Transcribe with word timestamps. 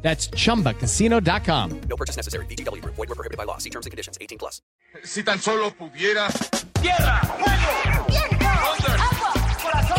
That's 0.00 0.30
chumbacasino.com. 0.30 1.80
No 1.88 1.96
purchase 1.96 2.16
necessary. 2.16 2.46
BGW. 2.46 2.82
Void 2.84 2.96
were 2.96 3.14
prohibited 3.14 3.36
by 3.36 3.44
law. 3.44 3.58
See 3.58 3.70
terms 3.70 3.84
and 3.84 3.90
conditions. 3.90 4.16
18 4.20 4.38
plus. 4.38 4.62
Si 5.04 5.22
tan 5.22 5.38
solo 5.40 5.70
pudiera. 5.72 6.28
¡Tierra! 6.80 7.20
¡Fuego! 7.20 8.06
¡Viento! 8.08 8.46
¡Agua! 8.46 9.34
¡Corazón! 9.62 9.98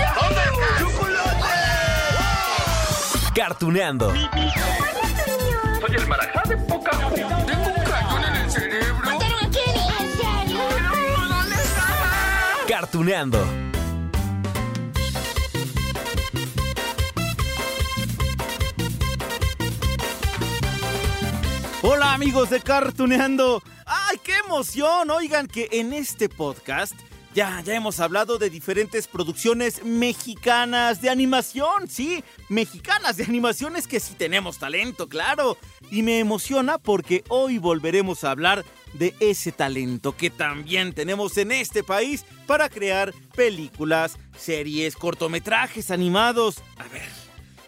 Cartuneando. 3.36 4.12
Soy 4.12 5.96
el 5.96 6.08
marajá 6.08 6.44
de 6.50 6.58
poca. 6.58 6.92
Tengo 6.92 7.68
un 7.68 7.84
cañón 7.84 8.24
en 8.26 8.36
el 8.36 8.52
cerebro. 8.52 9.06
¡Mataron 9.06 9.46
a 9.46 9.50
Kenny! 9.50 9.88
¿En 10.00 10.12
serio? 10.18 10.60
¿Dónde 11.30 11.56
estaba? 11.56 12.66
Cartuneando. 12.68 13.69
Amigos 22.20 22.50
de 22.50 22.60
Cartuneando. 22.60 23.64
¡Ay, 23.86 24.18
qué 24.22 24.34
emoción! 24.46 25.10
Oigan 25.10 25.48
que 25.48 25.70
en 25.72 25.94
este 25.94 26.28
podcast 26.28 26.94
ya, 27.34 27.62
ya 27.62 27.74
hemos 27.76 28.02
hablado 28.02 28.38
de 28.38 28.50
diferentes 28.50 29.08
producciones 29.08 29.86
mexicanas 29.86 31.02
de 31.02 31.10
animación, 31.10 31.88
sí, 31.88 32.22
mexicanas 32.50 33.16
de 33.16 33.24
animaciones 33.24 33.88
que 33.88 34.02
sí 34.02 34.16
tenemos 34.16 34.58
talento, 34.58 35.08
claro. 35.08 35.58
Y 35.92 36.04
me 36.04 36.20
emociona 36.20 36.78
porque 36.78 37.24
hoy 37.30 37.58
volveremos 37.58 38.26
a 38.26 38.32
hablar 38.32 38.66
de 38.92 39.16
ese 39.22 39.54
talento 39.54 40.18
que 40.18 40.30
también 40.30 40.92
tenemos 40.92 41.38
en 41.38 41.54
este 41.54 41.86
país 41.86 42.26
para 42.46 42.68
crear 42.68 43.14
películas, 43.34 44.18
series, 44.38 44.98
cortometrajes 44.98 45.90
animados. 45.90 46.58
A 46.80 46.84
ver, 46.90 47.08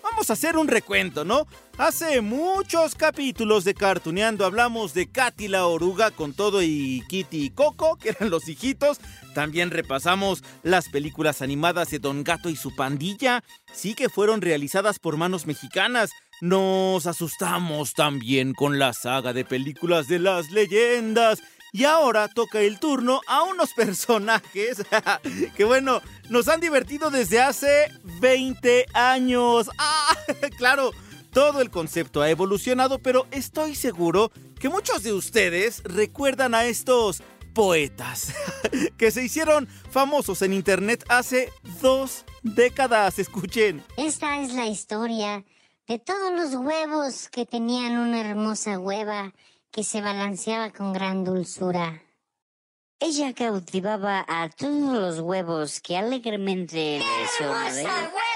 vamos 0.03 0.29
a 0.29 0.33
hacer 0.33 0.57
un 0.57 0.67
recuento, 0.67 1.23
¿no? 1.23 1.47
Hace 1.81 2.21
muchos 2.21 2.93
capítulos 2.93 3.63
de 3.63 3.73
Cartuneando 3.73 4.45
hablamos 4.45 4.93
de 4.93 5.09
Katy 5.09 5.47
la 5.47 5.65
oruga 5.65 6.11
con 6.11 6.31
todo 6.31 6.61
y 6.61 7.03
Kitty 7.09 7.45
y 7.45 7.49
Coco, 7.49 7.95
que 7.95 8.09
eran 8.09 8.29
los 8.29 8.47
hijitos. 8.47 8.99
También 9.33 9.71
repasamos 9.71 10.43
las 10.61 10.89
películas 10.89 11.41
animadas 11.41 11.89
de 11.89 11.97
Don 11.97 12.23
Gato 12.23 12.49
y 12.49 12.55
su 12.55 12.75
pandilla, 12.75 13.43
sí 13.73 13.95
que 13.95 14.09
fueron 14.09 14.41
realizadas 14.41 14.99
por 14.99 15.17
manos 15.17 15.47
mexicanas. 15.47 16.11
Nos 16.39 17.07
asustamos 17.07 17.95
también 17.95 18.53
con 18.53 18.77
la 18.77 18.93
saga 18.93 19.33
de 19.33 19.43
películas 19.43 20.07
de 20.07 20.19
las 20.19 20.51
leyendas. 20.51 21.41
Y 21.73 21.85
ahora 21.85 22.27
toca 22.27 22.59
el 22.59 22.79
turno 22.79 23.21
a 23.27 23.41
unos 23.41 23.73
personajes 23.75 24.83
que 25.57 25.63
bueno, 25.63 26.03
nos 26.29 26.47
han 26.47 26.59
divertido 26.59 27.09
desde 27.09 27.41
hace 27.41 27.91
20 28.19 28.85
años. 28.93 29.71
¡Ah! 29.79 30.15
Claro, 30.59 30.91
todo 31.31 31.61
el 31.61 31.71
concepto 31.71 32.21
ha 32.21 32.29
evolucionado, 32.29 32.99
pero 32.99 33.27
estoy 33.31 33.75
seguro 33.75 34.31
que 34.59 34.69
muchos 34.69 35.03
de 35.03 35.13
ustedes 35.13 35.81
recuerdan 35.83 36.53
a 36.53 36.65
estos 36.65 37.23
poetas 37.53 38.33
que 38.97 39.11
se 39.11 39.23
hicieron 39.23 39.67
famosos 39.67 40.41
en 40.41 40.53
internet 40.53 41.03
hace 41.09 41.51
dos 41.81 42.25
décadas. 42.43 43.19
Escuchen. 43.19 43.83
Esta 43.97 44.41
es 44.41 44.53
la 44.53 44.67
historia 44.67 45.43
de 45.87 45.99
todos 45.99 46.31
los 46.33 46.55
huevos 46.55 47.29
que 47.29 47.45
tenían 47.45 47.97
una 47.97 48.21
hermosa 48.21 48.79
hueva 48.79 49.33
que 49.71 49.83
se 49.83 50.01
balanceaba 50.01 50.71
con 50.71 50.93
gran 50.93 51.23
dulzura. 51.23 52.03
Ella 52.99 53.33
cautivaba 53.33 54.23
a 54.27 54.49
todos 54.49 54.93
los 54.93 55.19
huevos 55.21 55.81
que 55.81 55.97
alegremente 55.97 56.99
le 56.99 57.27
sonreían 57.37 57.85
hueva! 57.85 58.30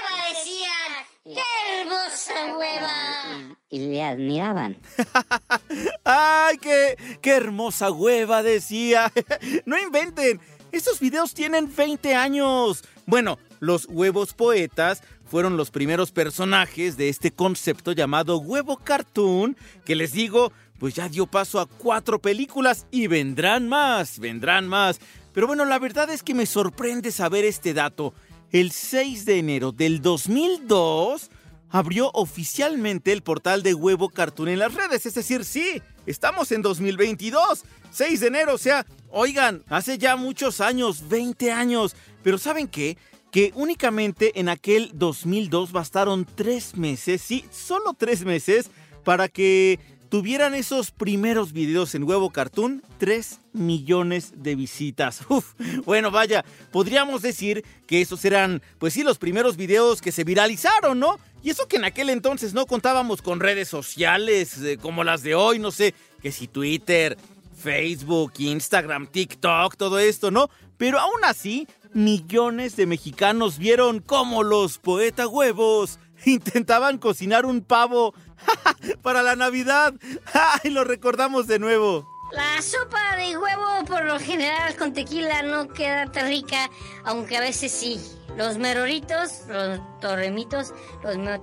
Decían. 2.16 2.36
¡Qué 2.36 2.46
hermosa 2.46 2.58
hueva! 2.58 3.58
y 3.70 3.80
le 3.80 4.04
admiraban. 4.04 4.78
¡Ay, 6.06 6.58
qué, 6.60 6.98
qué 7.22 7.32
hermosa 7.32 7.92
hueva! 7.92 8.42
Decía. 8.42 9.12
no 9.66 9.78
inventen. 9.78 10.40
Estos 10.72 11.00
videos 11.00 11.34
tienen 11.34 11.74
20 11.74 12.16
años. 12.16 12.84
Bueno, 13.06 13.38
los 13.60 13.88
huevos 13.90 14.34
poetas 14.34 15.04
fueron 15.26 15.58
los 15.58 15.72
primeros 15.72 16.12
personajes 16.12 16.96
de 16.96 17.10
este 17.10 17.32
concepto 17.32 17.92
llamado 17.92 18.38
huevo 18.38 18.78
cartoon, 18.78 19.58
que 19.84 19.96
les 19.96 20.14
digo, 20.14 20.54
pues 20.80 20.94
ya 20.94 21.10
dio 21.10 21.28
paso 21.28 21.60
a 21.60 21.66
cuatro 21.66 22.20
películas 22.20 22.86
y 22.92 23.08
vendrán 23.08 23.68
más, 23.68 24.20
vendrán 24.20 24.68
más. 24.68 25.00
Pero 25.34 25.48
bueno, 25.48 25.66
la 25.66 25.80
verdad 25.80 26.10
es 26.10 26.24
que 26.24 26.34
me 26.34 26.46
sorprende 26.46 27.12
saber 27.12 27.44
este 27.44 27.74
dato. 27.74 28.14
El 28.52 28.72
6 28.72 29.26
de 29.26 29.40
enero 29.40 29.72
del 29.74 30.02
2002 30.02 31.30
abrió 31.70 32.12
oficialmente 32.14 33.12
el 33.12 33.22
portal 33.22 33.64
de 33.64 33.74
Huevo 33.74 34.10
Cartoon 34.10 34.50
en 34.50 34.60
las 34.60 34.74
redes. 34.74 35.06
Es 35.06 35.14
decir, 35.14 35.44
sí, 35.46 35.82
estamos 36.06 36.52
en 36.52 36.62
2022. 36.62 37.64
6 37.92 38.20
de 38.20 38.28
enero, 38.28 38.54
o 38.54 38.58
sea, 38.58 38.86
oigan, 39.10 39.64
hace 39.70 39.98
ya 39.98 40.16
muchos 40.16 40.60
años, 40.62 41.08
20 41.08 41.52
años. 41.52 41.96
Pero 42.24 42.38
¿saben 42.38 42.68
qué? 42.68 42.98
Que 43.32 43.52
únicamente 43.56 44.40
en 44.40 44.50
aquel 44.50 44.92
2002 44.94 45.72
bastaron 45.72 46.26
tres 46.26 46.76
meses, 46.76 47.22
sí, 47.22 47.46
solo 47.52 47.94
tres 47.98 48.26
meses, 48.26 48.70
para 49.04 49.30
que 49.30 49.80
tuvieran 50.10 50.56
esos 50.56 50.92
primeros 50.92 51.52
videos 51.52 51.96
en 51.96 52.04
Huevo 52.04 52.30
Cartoon 52.30 52.84
3 53.00 53.40
millones 53.54 54.34
de 54.38 54.56
visitas. 54.56 55.22
Uf, 55.30 55.54
bueno, 55.86 56.12
vaya, 56.12 56.46
podríamos 56.72 57.22
decir 57.22 57.64
que 57.88 58.02
esos 58.02 58.24
eran, 58.26 58.62
pues 58.80 58.94
sí, 58.94 59.04
los 59.04 59.18
primeros 59.18 59.58
videos 59.58 60.02
que 60.02 60.12
se 60.12 60.24
viralizaron, 60.24 61.00
¿no? 61.00 61.18
Y 61.46 61.52
eso 61.52 61.68
que 61.68 61.76
en 61.76 61.86
aquel 61.86 62.10
entonces 62.10 62.56
no 62.56 62.66
contábamos 62.66 63.22
con 63.22 63.40
redes 63.40 63.68
sociales 63.68 64.60
eh, 64.64 64.80
como 64.82 65.04
las 65.04 65.22
de 65.22 65.36
hoy, 65.36 65.60
no 65.60 65.70
sé, 65.70 65.94
que 66.20 66.32
si 66.32 66.48
Twitter, 66.48 67.20
Facebook, 67.56 68.34
Instagram, 68.40 69.06
TikTok, 69.06 69.76
todo 69.78 70.00
esto, 70.00 70.32
¿no? 70.32 70.50
Pero 70.78 70.98
aún 71.00 71.24
así, 71.24 71.68
millones 71.94 72.76
de 72.78 72.88
mexicanos 72.88 73.60
vieron 73.60 74.00
cómo 74.00 74.42
los 74.42 74.80
poeta 74.80 75.28
huevos 75.28 76.00
intentaban 76.26 76.98
cocinar 76.98 77.46
un 77.46 77.62
pavo 77.62 78.16
para 79.04 79.22
la 79.22 79.36
Navidad. 79.36 79.94
¡Ay, 80.64 80.72
lo 80.72 80.84
recordamos 80.84 81.46
de 81.46 81.60
nuevo! 81.60 82.10
La 82.32 82.60
sopa 82.64 83.18
de 83.18 83.38
huevo 83.38 83.86
por 83.86 84.04
lo 84.04 84.20
general 84.20 84.76
con 84.78 84.94
tequila 84.94 85.44
no 85.44 85.68
queda 85.68 86.12
tan 86.12 86.28
rica, 86.28 86.72
aunque 87.04 87.38
a 87.38 87.42
veces 87.42 87.72
sí. 87.72 88.00
Los 88.38 88.58
meroritos, 88.58 89.44
los 89.48 89.80
torremitos, 90.00 90.74
los... 91.04 91.40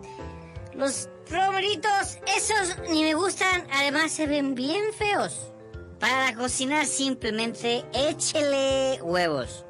Los 0.75 1.11
romeritos, 1.31 2.19
esos 2.35 2.79
ni 2.91 3.03
me 3.03 3.15
gustan, 3.15 3.67
además 3.73 4.11
se 4.11 4.27
ven 4.27 4.55
bien 4.55 4.83
feos. 4.97 5.53
Para 6.01 6.35
cocinar 6.35 6.87
simplemente 6.87 7.85
échele 7.93 8.99
huevos 9.03 9.65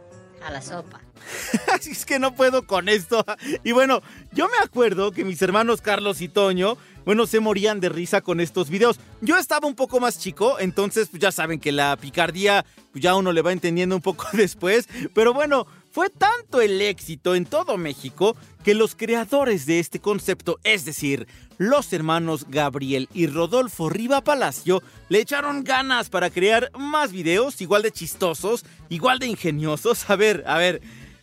a 0.44 0.50
la 0.50 0.62
sopa. 0.62 1.00
Así 1.72 1.91
es 1.91 2.06
que 2.06 2.19
no 2.19 2.34
puedo 2.34 2.66
con 2.66 2.88
esto. 2.88 3.25
Y 3.65 3.72
bueno, 3.72 4.03
yo 4.32 4.49
me 4.49 4.59
acuerdo 4.65 5.12
que 5.12 5.25
mis 5.25 5.43
hermanos 5.43 5.81
Carlos 5.81 6.21
y 6.21 6.28
Toño, 6.28 6.77
bueno, 7.05 7.27
se 7.27 7.41
morían 7.41 7.81
de 7.81 7.88
risa 7.88 8.21
con 8.21 8.41
estos 8.41 8.71
videos. 8.71 8.99
Yo 9.21 9.37
estaba 9.37 9.69
un 9.69 9.75
poco 9.75 10.00
más 10.00 10.19
chico, 10.19 10.59
entonces 10.59 11.09
pues, 11.11 11.21
ya 11.21 11.32
saben 11.32 11.61
que 11.61 11.72
la 11.72 11.97
picardía 11.97 12.65
pues, 12.93 13.03
ya 13.03 13.14
uno 13.14 13.32
le 13.32 13.43
va 13.43 13.52
entendiendo 13.52 13.97
un 13.97 14.02
poco 14.02 14.26
después. 14.32 14.88
Pero 15.14 15.35
bueno, 15.35 15.67
fue 15.93 16.09
tanto 16.09 16.62
el 16.62 16.81
éxito 16.81 17.35
en 17.35 17.44
todo 17.44 17.77
México 17.77 18.35
que 18.65 18.75
los 18.75 18.94
creadores 18.97 19.67
de 19.67 19.79
este 19.79 20.00
concepto, 20.00 20.59
es 20.65 20.87
decir, 20.87 21.29
los 21.59 21.93
hermanos 21.93 22.47
Gabriel 22.49 23.11
y 23.12 23.27
Rodolfo 23.27 23.91
Riva 23.91 24.23
Palacio, 24.23 24.83
le 25.11 25.21
echaron 25.21 25.65
ganas 25.65 26.09
para 26.09 26.31
crear 26.31 26.71
más 26.79 27.12
videos 27.12 27.61
igual 27.61 27.83
de 27.83 27.93
chistosos, 27.93 28.65
igual 28.89 29.19
de 29.19 29.27
ingeniosos. 29.27 30.05
A 30.09 30.17
ver, 30.17 30.44
a 30.47 30.56
ver, 30.56 30.81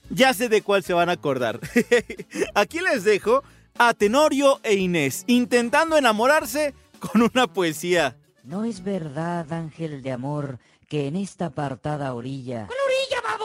ya 0.09 0.33
sé 0.33 0.49
de 0.49 0.61
cuál 0.61 0.83
se 0.83 0.93
van 0.93 1.09
a 1.09 1.13
acordar. 1.13 1.59
Aquí 2.53 2.79
les 2.79 3.03
dejo 3.03 3.43
a 3.77 3.93
Tenorio 3.93 4.59
e 4.63 4.75
Inés 4.75 5.23
intentando 5.27 5.97
enamorarse 5.97 6.75
con 6.99 7.23
una 7.23 7.47
poesía. 7.47 8.17
No 8.43 8.65
es 8.65 8.83
verdad, 8.83 9.51
ángel 9.51 10.01
de 10.01 10.11
amor, 10.11 10.59
que 10.87 11.07
en 11.07 11.15
esta 11.15 11.47
apartada 11.47 12.13
orilla, 12.13 12.63
¡Una 12.63 12.78
orilla, 12.78 12.78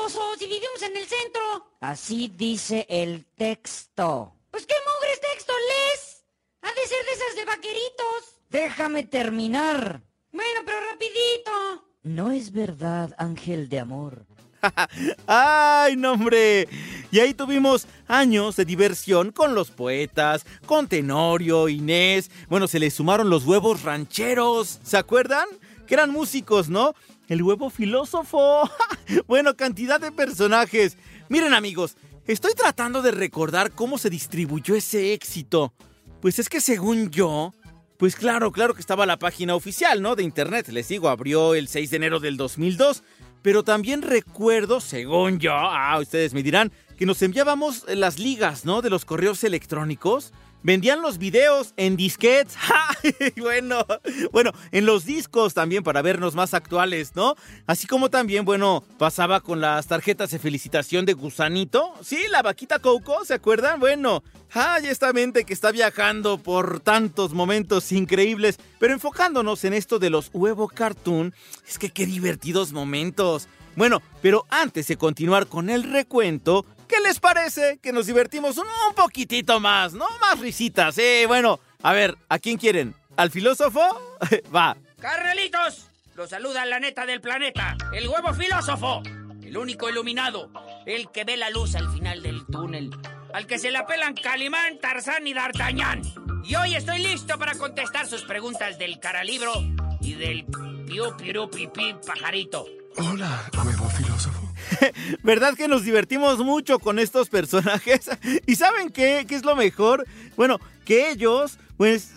baboso! 0.04 0.20
¡Si 0.38 0.46
vivimos 0.46 0.82
en 0.82 0.96
el 0.96 1.06
centro! 1.06 1.40
así 1.80 2.32
dice 2.36 2.86
el 2.88 3.24
texto. 3.36 4.34
Pues 4.50 4.66
qué 4.66 4.74
mugres 4.74 5.20
texto 5.20 5.52
lees. 5.68 6.24
Ha 6.62 6.68
de 6.68 6.86
ser 6.86 7.04
de 7.04 7.12
esas 7.12 7.36
de 7.36 7.44
vaqueritos. 7.44 8.40
Déjame 8.50 9.04
terminar. 9.04 10.02
Bueno, 10.32 10.60
pero 10.64 10.78
rapidito. 10.90 11.84
No 12.02 12.30
es 12.30 12.52
verdad, 12.52 13.14
ángel 13.18 13.68
de 13.68 13.80
amor. 13.80 14.26
¡Ay, 15.26 15.96
no, 15.96 16.12
hombre! 16.12 16.68
Y 17.10 17.20
ahí 17.20 17.34
tuvimos 17.34 17.86
años 18.08 18.56
de 18.56 18.64
diversión 18.64 19.30
con 19.30 19.54
los 19.54 19.70
poetas, 19.70 20.46
con 20.66 20.88
Tenorio, 20.88 21.68
Inés. 21.68 22.30
Bueno, 22.48 22.66
se 22.66 22.78
les 22.78 22.94
sumaron 22.94 23.28
los 23.28 23.44
huevos 23.44 23.82
rancheros. 23.82 24.80
¿Se 24.82 24.96
acuerdan? 24.96 25.46
Que 25.86 25.94
eran 25.94 26.10
músicos, 26.10 26.68
¿no? 26.70 26.94
El 27.28 27.42
huevo 27.42 27.70
filósofo. 27.70 28.68
bueno, 29.26 29.56
cantidad 29.56 30.00
de 30.00 30.12
personajes. 30.12 30.96
Miren, 31.28 31.54
amigos, 31.54 31.96
estoy 32.26 32.52
tratando 32.54 33.02
de 33.02 33.10
recordar 33.10 33.72
cómo 33.72 33.98
se 33.98 34.10
distribuyó 34.10 34.74
ese 34.74 35.12
éxito. 35.14 35.72
Pues 36.20 36.38
es 36.38 36.48
que 36.48 36.60
según 36.60 37.10
yo, 37.10 37.54
pues 37.96 38.16
claro, 38.16 38.52
claro 38.52 38.74
que 38.74 38.80
estaba 38.80 39.06
la 39.06 39.18
página 39.18 39.54
oficial, 39.54 40.02
¿no? 40.02 40.16
De 40.16 40.22
internet. 40.22 40.68
Les 40.68 40.88
digo, 40.88 41.08
abrió 41.08 41.54
el 41.54 41.68
6 41.68 41.90
de 41.90 41.96
enero 41.96 42.20
del 42.20 42.36
2002. 42.36 43.02
Pero 43.42 43.62
también 43.62 44.02
recuerdo, 44.02 44.80
según 44.80 45.38
yo, 45.38 45.52
ah, 45.52 45.98
ustedes 46.00 46.32
me 46.32 46.42
dirán, 46.42 46.72
que 46.96 47.04
nos 47.04 47.20
enviábamos 47.20 47.84
las 47.88 48.18
ligas, 48.18 48.64
¿no? 48.64 48.80
De 48.80 48.88
los 48.88 49.04
correos 49.04 49.44
electrónicos. 49.44 50.32
Vendían 50.64 51.02
los 51.02 51.18
videos 51.18 51.74
en 51.76 51.94
disquets. 51.94 52.56
bueno, 53.36 53.84
bueno, 54.32 54.50
en 54.72 54.86
los 54.86 55.04
discos 55.04 55.52
también 55.52 55.82
para 55.82 56.00
vernos 56.00 56.34
más 56.34 56.54
actuales, 56.54 57.14
¿no? 57.14 57.34
Así 57.66 57.86
como 57.86 58.08
también, 58.08 58.46
bueno, 58.46 58.82
pasaba 58.96 59.40
con 59.40 59.60
las 59.60 59.86
tarjetas 59.88 60.30
de 60.30 60.38
felicitación 60.38 61.04
de 61.04 61.12
Gusanito. 61.12 61.92
Sí, 62.02 62.18
la 62.30 62.40
vaquita 62.40 62.78
Coco, 62.78 63.26
¿se 63.26 63.34
acuerdan? 63.34 63.78
Bueno, 63.78 64.24
hay 64.54 64.86
esta 64.86 65.12
mente 65.12 65.44
que 65.44 65.52
está 65.52 65.70
viajando 65.70 66.38
por 66.38 66.80
tantos 66.80 67.34
momentos 67.34 67.92
increíbles. 67.92 68.58
Pero 68.78 68.94
enfocándonos 68.94 69.64
en 69.64 69.74
esto 69.74 69.98
de 69.98 70.08
los 70.08 70.30
huevo 70.32 70.68
cartoon, 70.68 71.34
es 71.68 71.78
que 71.78 71.90
qué 71.90 72.06
divertidos 72.06 72.72
momentos. 72.72 73.48
Bueno, 73.76 74.00
pero 74.22 74.46
antes 74.48 74.86
de 74.86 74.96
continuar 74.96 75.46
con 75.46 75.68
el 75.68 75.82
recuento, 75.82 76.64
¿qué 76.88 77.00
les 77.00 77.20
parece 77.20 77.78
que 77.82 77.92
nos 77.92 78.06
divertimos 78.06 78.58
un, 78.58 78.66
un 78.88 78.94
poquitito 78.94 79.60
más, 79.60 79.92
no? 79.92 80.06
Más 80.20 80.38
risitas, 80.40 80.96
eh. 80.98 81.24
Bueno, 81.26 81.60
a 81.82 81.92
ver, 81.92 82.16
¿a 82.28 82.38
quién 82.38 82.56
quieren? 82.56 82.94
¿Al 83.16 83.30
filósofo? 83.30 83.80
Va. 84.54 84.76
¡Carnelitos! 85.00 85.90
Los 86.14 86.30
saluda 86.30 86.64
la 86.64 86.78
neta 86.78 87.06
del 87.06 87.20
planeta, 87.20 87.76
el 87.92 88.08
huevo 88.08 88.32
filósofo, 88.34 89.02
el 89.42 89.56
único 89.56 89.90
iluminado, 89.90 90.48
el 90.86 91.10
que 91.10 91.24
ve 91.24 91.36
la 91.36 91.50
luz 91.50 91.74
al 91.74 91.92
final 91.92 92.22
del 92.22 92.46
túnel, 92.46 92.90
al 93.32 93.48
que 93.48 93.58
se 93.58 93.72
la 93.72 93.84
pelan 93.84 94.14
Calimán, 94.14 94.78
Tarzán 94.78 95.26
y 95.26 95.34
D'Artagnan. 95.34 96.02
Y 96.44 96.54
hoy 96.54 96.76
estoy 96.76 97.00
listo 97.00 97.36
para 97.36 97.54
contestar 97.54 98.06
sus 98.06 98.22
preguntas 98.22 98.78
del 98.78 99.00
caralibro 99.00 99.52
y 100.00 100.14
del 100.14 100.44
piu 100.86 101.16
piru 101.16 101.50
pipí 101.50 101.96
pajarito. 102.06 102.64
Hola, 102.96 103.50
huevo 103.64 103.88
filósofo. 103.90 104.53
¿Verdad 105.22 105.54
que 105.54 105.68
nos 105.68 105.84
divertimos 105.84 106.38
mucho 106.38 106.78
con 106.78 106.98
estos 106.98 107.28
personajes? 107.28 108.10
¿Y 108.46 108.56
saben 108.56 108.90
qué? 108.90 109.24
¿Qué 109.28 109.34
es 109.34 109.44
lo 109.44 109.56
mejor? 109.56 110.06
Bueno, 110.36 110.58
que 110.84 111.10
ellos, 111.10 111.58
pues, 111.76 112.12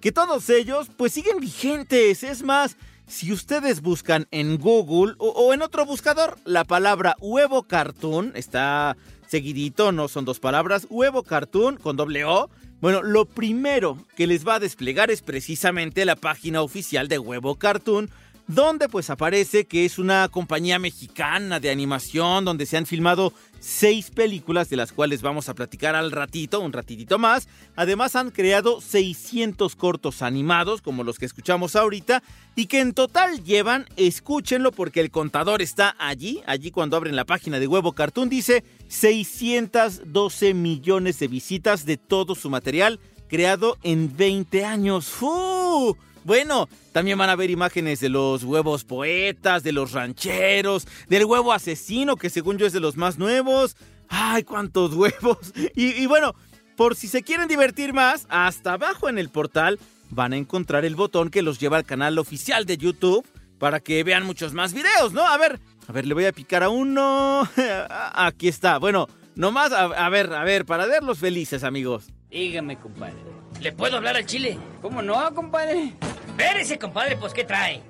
que 0.00 0.12
todos 0.12 0.48
ellos, 0.50 0.88
pues 0.96 1.12
siguen 1.12 1.40
vigentes. 1.40 2.22
Es 2.22 2.42
más, 2.42 2.76
si 3.06 3.32
ustedes 3.32 3.80
buscan 3.80 4.26
en 4.30 4.58
Google 4.58 5.14
o, 5.18 5.28
o 5.28 5.52
en 5.52 5.62
otro 5.62 5.86
buscador 5.86 6.36
la 6.44 6.64
palabra 6.64 7.16
huevo 7.20 7.64
cartoon, 7.64 8.32
está 8.34 8.96
seguidito, 9.26 9.92
no 9.92 10.08
son 10.08 10.24
dos 10.24 10.40
palabras, 10.40 10.86
huevo 10.90 11.22
cartoon 11.22 11.76
con 11.76 11.96
doble 11.96 12.24
O. 12.24 12.50
Bueno, 12.80 13.02
lo 13.02 13.24
primero 13.24 13.96
que 14.14 14.26
les 14.26 14.46
va 14.46 14.56
a 14.56 14.60
desplegar 14.60 15.10
es 15.10 15.22
precisamente 15.22 16.04
la 16.04 16.16
página 16.16 16.60
oficial 16.60 17.08
de 17.08 17.18
Huevo 17.18 17.54
Cartoon, 17.54 18.10
donde 18.46 18.88
pues 18.88 19.08
aparece 19.10 19.64
que 19.64 19.84
es 19.84 19.98
una 19.98 20.28
compañía 20.28 20.78
mexicana 20.78 21.60
de 21.60 21.70
animación 21.70 22.44
donde 22.44 22.66
se 22.66 22.76
han 22.76 22.86
filmado 22.86 23.32
seis 23.58 24.10
películas 24.10 24.68
de 24.68 24.76
las 24.76 24.92
cuales 24.92 25.22
vamos 25.22 25.48
a 25.48 25.54
platicar 25.54 25.94
al 25.94 26.10
ratito, 26.10 26.60
un 26.60 26.72
ratitito 26.72 27.18
más. 27.18 27.48
Además 27.76 28.16
han 28.16 28.30
creado 28.30 28.82
600 28.82 29.74
cortos 29.76 30.20
animados 30.20 30.82
como 30.82 31.04
los 31.04 31.18
que 31.18 31.24
escuchamos 31.24 31.74
ahorita 31.74 32.22
y 32.54 32.66
que 32.66 32.80
en 32.80 32.92
total 32.92 33.42
llevan, 33.42 33.86
escúchenlo 33.96 34.72
porque 34.72 35.00
el 35.00 35.10
contador 35.10 35.62
está 35.62 35.96
allí, 35.98 36.42
allí 36.46 36.70
cuando 36.70 36.96
abren 36.96 37.16
la 37.16 37.24
página 37.24 37.58
de 37.58 37.66
Huevo 37.66 37.92
Cartoon 37.92 38.28
dice 38.28 38.62
612 38.88 40.52
millones 40.52 41.18
de 41.18 41.28
visitas 41.28 41.86
de 41.86 41.96
todo 41.96 42.34
su 42.34 42.50
material 42.50 43.00
creado 43.28 43.78
en 43.82 44.14
20 44.14 44.64
años. 44.64 45.06
¡Fu! 45.06 45.96
Bueno, 46.24 46.68
también 46.92 47.18
van 47.18 47.28
a 47.28 47.36
ver 47.36 47.50
imágenes 47.50 48.00
de 48.00 48.08
los 48.08 48.44
huevos 48.44 48.84
poetas, 48.84 49.62
de 49.62 49.72
los 49.72 49.92
rancheros, 49.92 50.86
del 51.08 51.26
huevo 51.26 51.52
asesino, 51.52 52.16
que 52.16 52.30
según 52.30 52.56
yo 52.56 52.66
es 52.66 52.72
de 52.72 52.80
los 52.80 52.96
más 52.96 53.18
nuevos. 53.18 53.76
¡Ay, 54.08 54.42
cuántos 54.42 54.94
huevos! 54.94 55.52
Y, 55.74 56.06
bueno, 56.06 56.34
por 56.76 56.96
si 56.96 57.08
se 57.08 57.22
quieren 57.22 57.46
divertir 57.46 57.92
más, 57.92 58.26
hasta 58.30 58.72
abajo 58.72 59.08
en 59.08 59.18
el 59.18 59.28
portal 59.28 59.78
van 60.10 60.32
a 60.32 60.36
encontrar 60.36 60.84
el 60.84 60.96
botón 60.96 61.28
que 61.28 61.42
los 61.42 61.58
lleva 61.58 61.76
al 61.76 61.84
canal 61.84 62.18
oficial 62.18 62.64
de 62.66 62.78
YouTube 62.78 63.26
para 63.58 63.80
que 63.80 64.02
vean 64.02 64.24
muchos 64.24 64.54
más 64.54 64.72
videos, 64.72 65.12
¿no? 65.12 65.26
A 65.26 65.36
ver, 65.36 65.60
a 65.88 65.92
ver, 65.92 66.06
le 66.06 66.14
voy 66.14 66.24
a 66.24 66.32
picar 66.32 66.62
a 66.62 66.70
uno. 66.70 67.48
Aquí 68.14 68.48
está. 68.48 68.78
Bueno, 68.78 69.08
nomás, 69.34 69.72
a, 69.72 69.84
a 69.84 70.08
ver, 70.08 70.32
a 70.32 70.44
ver, 70.44 70.64
para 70.64 70.86
verlos 70.86 71.18
felices, 71.18 71.64
amigos. 71.64 72.06
Dígame, 72.30 72.78
compadre. 72.78 73.14
¿Le 73.60 73.72
puedo 73.72 73.96
hablar 73.96 74.16
al 74.16 74.26
chile? 74.26 74.58
¿Cómo 74.82 75.02
no, 75.02 75.34
compadre? 75.34 75.94
Espérese, 76.28 76.78
compadre, 76.78 77.16
pues 77.16 77.32
¿qué 77.32 77.44
trae? 77.44 77.82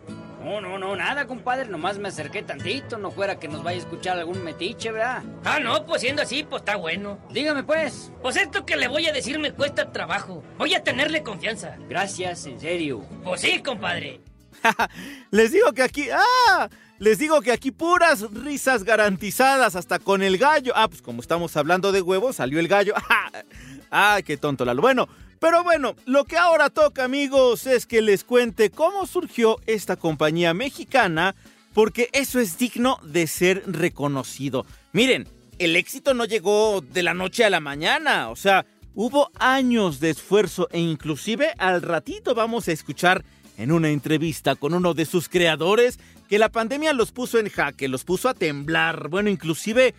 No, 0.44 0.60
no, 0.60 0.78
no, 0.78 0.94
nada, 0.94 1.26
compadre. 1.26 1.66
Nomás 1.70 1.98
me 1.98 2.08
acerqué 2.08 2.42
tantito. 2.42 2.98
No 2.98 3.10
fuera 3.10 3.38
que 3.38 3.48
nos 3.48 3.62
vaya 3.62 3.78
a 3.78 3.80
escuchar 3.80 4.18
algún 4.18 4.44
metiche, 4.44 4.92
¿verdad? 4.92 5.22
Ah, 5.42 5.58
no, 5.58 5.86
pues 5.86 6.02
siendo 6.02 6.20
así, 6.20 6.44
pues 6.44 6.60
está 6.60 6.76
bueno. 6.76 7.18
Dígame, 7.30 7.62
pues. 7.62 8.12
Pues 8.20 8.36
esto 8.36 8.66
que 8.66 8.76
le 8.76 8.88
voy 8.88 9.06
a 9.06 9.12
decir 9.12 9.38
me 9.38 9.52
cuesta 9.52 9.90
trabajo. 9.90 10.44
Voy 10.58 10.74
a 10.74 10.84
tenerle 10.84 11.22
confianza. 11.22 11.76
Gracias, 11.88 12.44
en 12.44 12.60
serio. 12.60 13.06
Pues 13.24 13.40
sí, 13.40 13.62
compadre. 13.62 14.20
Les 15.30 15.50
digo 15.50 15.72
que 15.72 15.82
aquí. 15.82 16.08
¡Ah! 16.12 16.68
Les 16.98 17.18
digo 17.18 17.40
que 17.40 17.50
aquí 17.50 17.70
puras 17.70 18.20
risas 18.30 18.84
garantizadas, 18.84 19.76
hasta 19.76 19.98
con 19.98 20.22
el 20.22 20.38
gallo. 20.38 20.72
Ah, 20.76 20.88
pues 20.88 21.02
como 21.02 21.22
estamos 21.22 21.56
hablando 21.56 21.90
de 21.90 22.02
huevos, 22.02 22.36
salió 22.36 22.60
el 22.60 22.68
gallo. 22.68 22.94
¡Ah! 23.90 24.20
qué 24.24 24.36
tonto 24.36 24.64
Lalo! 24.64 24.82
Bueno, 24.82 25.08
pero 25.44 25.62
bueno, 25.62 25.94
lo 26.06 26.24
que 26.24 26.38
ahora 26.38 26.70
toca, 26.70 27.04
amigos, 27.04 27.66
es 27.66 27.84
que 27.84 28.00
les 28.00 28.24
cuente 28.24 28.70
cómo 28.70 29.06
surgió 29.06 29.58
esta 29.66 29.96
compañía 29.96 30.54
mexicana, 30.54 31.34
porque 31.74 32.08
eso 32.14 32.40
es 32.40 32.56
digno 32.56 32.98
de 33.02 33.26
ser 33.26 33.62
reconocido. 33.66 34.64
Miren, 34.92 35.28
el 35.58 35.76
éxito 35.76 36.14
no 36.14 36.24
llegó 36.24 36.80
de 36.80 37.02
la 37.02 37.12
noche 37.12 37.44
a 37.44 37.50
la 37.50 37.60
mañana, 37.60 38.30
o 38.30 38.36
sea, 38.36 38.64
hubo 38.94 39.30
años 39.38 40.00
de 40.00 40.08
esfuerzo 40.08 40.66
e 40.72 40.80
inclusive 40.80 41.52
al 41.58 41.82
ratito 41.82 42.34
vamos 42.34 42.66
a 42.68 42.72
escuchar 42.72 43.22
en 43.58 43.70
una 43.70 43.90
entrevista 43.90 44.54
con 44.54 44.72
uno 44.72 44.94
de 44.94 45.04
sus 45.04 45.28
creadores 45.28 45.98
que 46.26 46.38
la 46.38 46.48
pandemia 46.48 46.94
los 46.94 47.12
puso 47.12 47.38
en 47.38 47.50
jaque, 47.50 47.88
los 47.88 48.04
puso 48.04 48.30
a 48.30 48.34
temblar, 48.34 49.08
bueno, 49.10 49.28
inclusive, 49.28 49.94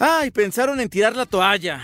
ay, 0.00 0.32
pensaron 0.32 0.80
en 0.80 0.88
tirar 0.88 1.14
la 1.14 1.26
toalla. 1.26 1.80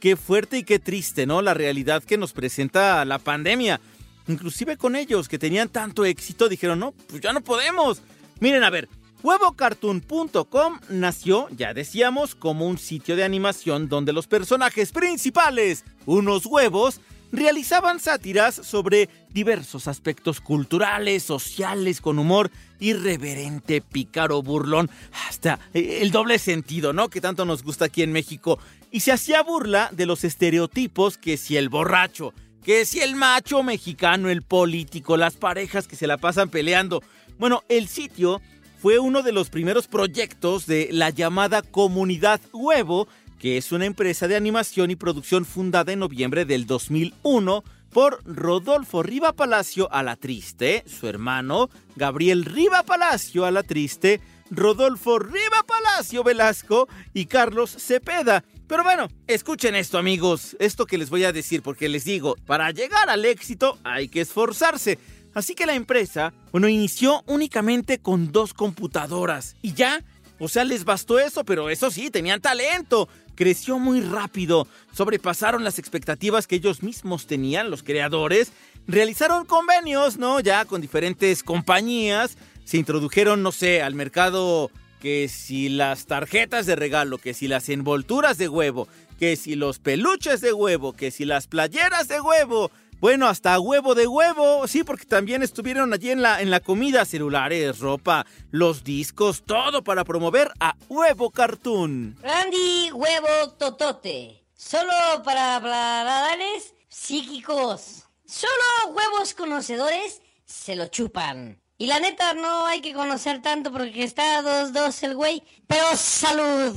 Qué 0.00 0.16
fuerte 0.16 0.58
y 0.58 0.62
qué 0.62 0.78
triste, 0.78 1.26
¿no? 1.26 1.42
La 1.42 1.54
realidad 1.54 2.02
que 2.02 2.18
nos 2.18 2.32
presenta 2.32 3.04
la 3.04 3.18
pandemia. 3.18 3.80
Inclusive 4.26 4.76
con 4.76 4.96
ellos 4.96 5.28
que 5.28 5.38
tenían 5.38 5.68
tanto 5.68 6.04
éxito 6.04 6.48
dijeron, 6.48 6.78
no, 6.78 6.92
pues 7.08 7.20
ya 7.20 7.32
no 7.32 7.40
podemos. 7.40 8.02
Miren, 8.40 8.62
a 8.62 8.70
ver, 8.70 8.88
huevocartoon.com 9.22 10.80
nació, 10.90 11.48
ya 11.50 11.74
decíamos, 11.74 12.34
como 12.34 12.66
un 12.66 12.78
sitio 12.78 13.16
de 13.16 13.24
animación 13.24 13.88
donde 13.88 14.12
los 14.12 14.26
personajes 14.26 14.92
principales, 14.92 15.84
unos 16.06 16.46
huevos, 16.46 17.00
realizaban 17.32 18.00
sátiras 18.00 18.54
sobre 18.54 19.08
diversos 19.30 19.88
aspectos 19.88 20.40
culturales, 20.40 21.22
sociales, 21.22 22.00
con 22.00 22.18
humor 22.18 22.50
irreverente, 22.80 23.80
pícaro, 23.80 24.42
burlón, 24.42 24.90
hasta 25.28 25.58
el 25.72 26.10
doble 26.10 26.38
sentido, 26.38 26.92
¿no? 26.92 27.08
Que 27.08 27.20
tanto 27.20 27.44
nos 27.44 27.62
gusta 27.62 27.86
aquí 27.86 28.02
en 28.02 28.12
México. 28.12 28.58
Y 28.90 29.00
se 29.00 29.12
hacía 29.12 29.42
burla 29.42 29.90
de 29.92 30.06
los 30.06 30.24
estereotipos 30.24 31.18
que 31.18 31.36
si 31.36 31.56
el 31.56 31.68
borracho, 31.68 32.32
que 32.62 32.86
si 32.86 33.00
el 33.00 33.16
macho 33.16 33.62
mexicano, 33.62 34.30
el 34.30 34.42
político, 34.42 35.16
las 35.16 35.36
parejas 35.36 35.86
que 35.86 35.96
se 35.96 36.06
la 36.06 36.18
pasan 36.18 36.48
peleando. 36.48 37.02
Bueno, 37.38 37.62
el 37.68 37.88
sitio 37.88 38.40
fue 38.80 38.98
uno 38.98 39.22
de 39.22 39.32
los 39.32 39.50
primeros 39.50 39.88
proyectos 39.88 40.66
de 40.66 40.88
la 40.92 41.10
llamada 41.10 41.62
Comunidad 41.62 42.40
Huevo, 42.52 43.08
que 43.38 43.56
es 43.56 43.72
una 43.72 43.86
empresa 43.86 44.28
de 44.28 44.36
animación 44.36 44.90
y 44.90 44.96
producción 44.96 45.44
fundada 45.44 45.92
en 45.92 46.00
noviembre 46.00 46.44
del 46.44 46.66
2001 46.66 47.64
por 47.90 48.20
Rodolfo 48.24 49.02
Riva 49.02 49.32
Palacio 49.32 49.92
a 49.92 50.02
la 50.02 50.16
Triste, 50.16 50.84
su 50.86 51.08
hermano 51.08 51.70
Gabriel 51.96 52.44
Riva 52.44 52.82
Palacio 52.82 53.44
a 53.44 53.50
la 53.50 53.62
Triste, 53.62 54.20
Rodolfo 54.50 55.18
Riva 55.18 55.64
Palacio 55.66 56.24
Velasco 56.24 56.88
y 57.14 57.26
Carlos 57.26 57.70
Cepeda. 57.78 58.44
Pero 58.66 58.84
bueno, 58.84 59.08
escuchen 59.26 59.74
esto 59.74 59.98
amigos, 59.98 60.56
esto 60.60 60.84
que 60.84 60.98
les 60.98 61.08
voy 61.08 61.24
a 61.24 61.32
decir 61.32 61.62
porque 61.62 61.88
les 61.88 62.04
digo, 62.04 62.36
para 62.46 62.70
llegar 62.70 63.08
al 63.08 63.24
éxito 63.24 63.78
hay 63.84 64.08
que 64.08 64.22
esforzarse. 64.22 64.98
Así 65.34 65.54
que 65.54 65.66
la 65.66 65.74
empresa, 65.74 66.32
bueno, 66.52 66.68
inició 66.68 67.22
únicamente 67.26 67.98
con 67.98 68.32
dos 68.32 68.54
computadoras 68.54 69.56
y 69.62 69.72
ya, 69.72 70.02
o 70.38 70.48
sea, 70.48 70.64
les 70.64 70.84
bastó 70.84 71.18
eso, 71.18 71.44
pero 71.44 71.70
eso 71.70 71.90
sí, 71.90 72.10
tenían 72.10 72.40
talento. 72.40 73.08
Creció 73.34 73.78
muy 73.78 74.00
rápido, 74.00 74.66
sobrepasaron 74.92 75.64
las 75.64 75.78
expectativas 75.78 76.46
que 76.46 76.56
ellos 76.56 76.82
mismos 76.82 77.26
tenían, 77.26 77.70
los 77.70 77.82
creadores. 77.82 78.52
Realizaron 78.86 79.44
convenios, 79.44 80.16
¿no? 80.16 80.40
Ya 80.40 80.64
con 80.64 80.80
diferentes 80.80 81.42
compañías. 81.42 82.36
Se 82.64 82.78
introdujeron, 82.78 83.42
no 83.42 83.52
sé, 83.52 83.82
al 83.82 83.94
mercado 83.94 84.70
que 85.00 85.28
si 85.28 85.68
las 85.68 86.06
tarjetas 86.06 86.66
de 86.66 86.76
regalo, 86.76 87.18
que 87.18 87.34
si 87.34 87.48
las 87.48 87.68
envolturas 87.68 88.38
de 88.38 88.48
huevo, 88.48 88.88
que 89.18 89.36
si 89.36 89.54
los 89.54 89.78
peluches 89.78 90.40
de 90.40 90.52
huevo, 90.52 90.92
que 90.92 91.10
si 91.10 91.24
las 91.24 91.46
playeras 91.46 92.08
de 92.08 92.20
huevo. 92.20 92.70
Bueno, 93.00 93.28
hasta 93.28 93.60
huevo 93.60 93.94
de 93.94 94.08
huevo, 94.08 94.66
sí, 94.66 94.82
porque 94.82 95.04
también 95.04 95.44
estuvieron 95.44 95.92
allí 95.92 96.10
en 96.10 96.20
la, 96.20 96.42
en 96.42 96.50
la 96.50 96.58
comida, 96.58 97.04
celulares, 97.04 97.78
ropa, 97.78 98.26
los 98.50 98.82
discos, 98.82 99.44
todo 99.44 99.84
para 99.84 100.04
promover 100.04 100.50
a 100.58 100.74
Huevo 100.88 101.30
Cartoon. 101.30 102.16
Randy 102.20 102.90
Huevo 102.90 103.50
Totote. 103.56 104.44
Solo 104.52 104.92
para 105.24 105.60
paladales 105.60 106.74
psíquicos. 106.88 108.02
Solo 108.26 108.92
huevos 108.92 109.32
conocedores 109.34 110.20
se 110.44 110.74
lo 110.74 110.88
chupan. 110.88 111.62
Y 111.76 111.86
la 111.86 112.00
neta, 112.00 112.34
no 112.34 112.66
hay 112.66 112.80
que 112.80 112.94
conocer 112.94 113.40
tanto 113.40 113.70
porque 113.70 114.02
está 114.02 114.42
2-2 114.42 115.04
el 115.04 115.14
güey. 115.14 115.44
Pero 115.68 115.84
salud. 115.94 116.74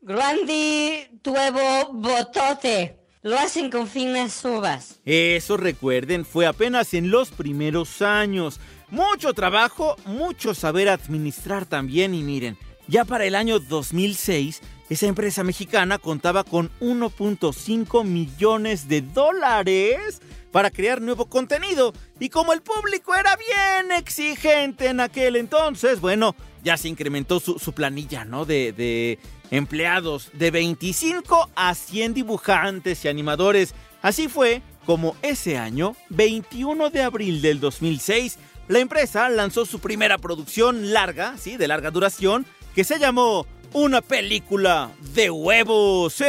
Randy 0.00 1.20
Huevo 1.26 1.92
Botote. 1.92 2.97
Lo 3.22 3.36
hacen 3.36 3.68
con 3.68 3.88
finas 3.88 4.44
uvas. 4.44 5.00
Eso 5.04 5.56
recuerden, 5.56 6.24
fue 6.24 6.46
apenas 6.46 6.94
en 6.94 7.10
los 7.10 7.30
primeros 7.30 8.00
años. 8.00 8.60
Mucho 8.90 9.34
trabajo, 9.34 9.96
mucho 10.06 10.54
saber 10.54 10.88
administrar 10.88 11.66
también 11.66 12.14
y 12.14 12.22
miren, 12.22 12.56
ya 12.86 13.04
para 13.04 13.24
el 13.24 13.34
año 13.34 13.58
2006, 13.58 14.62
esa 14.88 15.06
empresa 15.06 15.42
mexicana 15.42 15.98
contaba 15.98 16.44
con 16.44 16.70
1.5 16.80 18.04
millones 18.04 18.86
de 18.86 19.02
dólares 19.02 20.22
para 20.52 20.70
crear 20.70 21.02
nuevo 21.02 21.26
contenido. 21.26 21.92
Y 22.20 22.28
como 22.28 22.52
el 22.52 22.62
público 22.62 23.16
era 23.16 23.36
bien 23.36 23.92
exigente 23.98 24.86
en 24.86 25.00
aquel 25.00 25.34
entonces, 25.34 26.00
bueno, 26.00 26.36
ya 26.62 26.76
se 26.76 26.88
incrementó 26.88 27.40
su, 27.40 27.72
planilla, 27.72 28.24
¿no? 28.24 28.44
De 28.44 29.18
empleados, 29.50 30.30
de 30.32 30.50
25 30.50 31.50
a 31.54 31.74
100 31.74 32.14
dibujantes 32.14 33.04
y 33.04 33.08
animadores. 33.08 33.74
Así 34.02 34.28
fue 34.28 34.62
como 34.86 35.16
ese 35.22 35.58
año, 35.58 35.96
21 36.10 36.90
de 36.90 37.02
abril 37.02 37.42
del 37.42 37.60
2006, 37.60 38.38
la 38.68 38.80
empresa 38.80 39.28
lanzó 39.30 39.64
su 39.64 39.80
primera 39.80 40.18
producción 40.18 40.92
larga, 40.92 41.36
sí, 41.38 41.56
de 41.56 41.68
larga 41.68 41.90
duración, 41.90 42.46
que 42.74 42.84
se 42.84 42.98
llamó 42.98 43.46
una 43.72 44.02
película 44.02 44.90
de 45.14 45.30
huevos. 45.30 46.22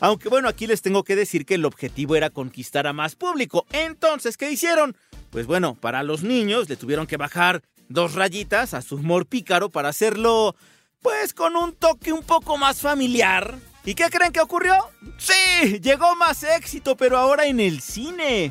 Aunque 0.00 0.28
bueno, 0.28 0.48
aquí 0.48 0.66
les 0.66 0.82
tengo 0.82 1.04
que 1.04 1.16
decir 1.16 1.44
que 1.44 1.54
el 1.54 1.64
objetivo 1.64 2.16
era 2.16 2.30
conquistar 2.30 2.86
a 2.86 2.92
más 2.92 3.16
público. 3.16 3.66
Entonces, 3.72 4.36
¿qué 4.36 4.50
hicieron? 4.50 4.96
Pues 5.30 5.46
bueno, 5.46 5.74
para 5.74 6.02
los 6.02 6.22
niños 6.22 6.68
le 6.68 6.76
tuvieron 6.76 7.06
que 7.06 7.16
bajar 7.16 7.62
dos 7.88 8.14
rayitas 8.14 8.74
a 8.74 8.82
su 8.82 8.96
humor 8.96 9.26
pícaro 9.26 9.70
para 9.70 9.88
hacerlo, 9.88 10.54
pues 11.06 11.32
con 11.34 11.54
un 11.54 11.72
toque 11.72 12.12
un 12.12 12.24
poco 12.24 12.58
más 12.58 12.80
familiar. 12.80 13.54
¿Y 13.84 13.94
qué 13.94 14.10
creen 14.10 14.32
que 14.32 14.40
ocurrió? 14.40 14.74
Sí, 15.18 15.78
llegó 15.78 16.16
más 16.16 16.42
éxito, 16.42 16.96
pero 16.96 17.16
ahora 17.16 17.46
en 17.46 17.60
el 17.60 17.80
cine. 17.80 18.50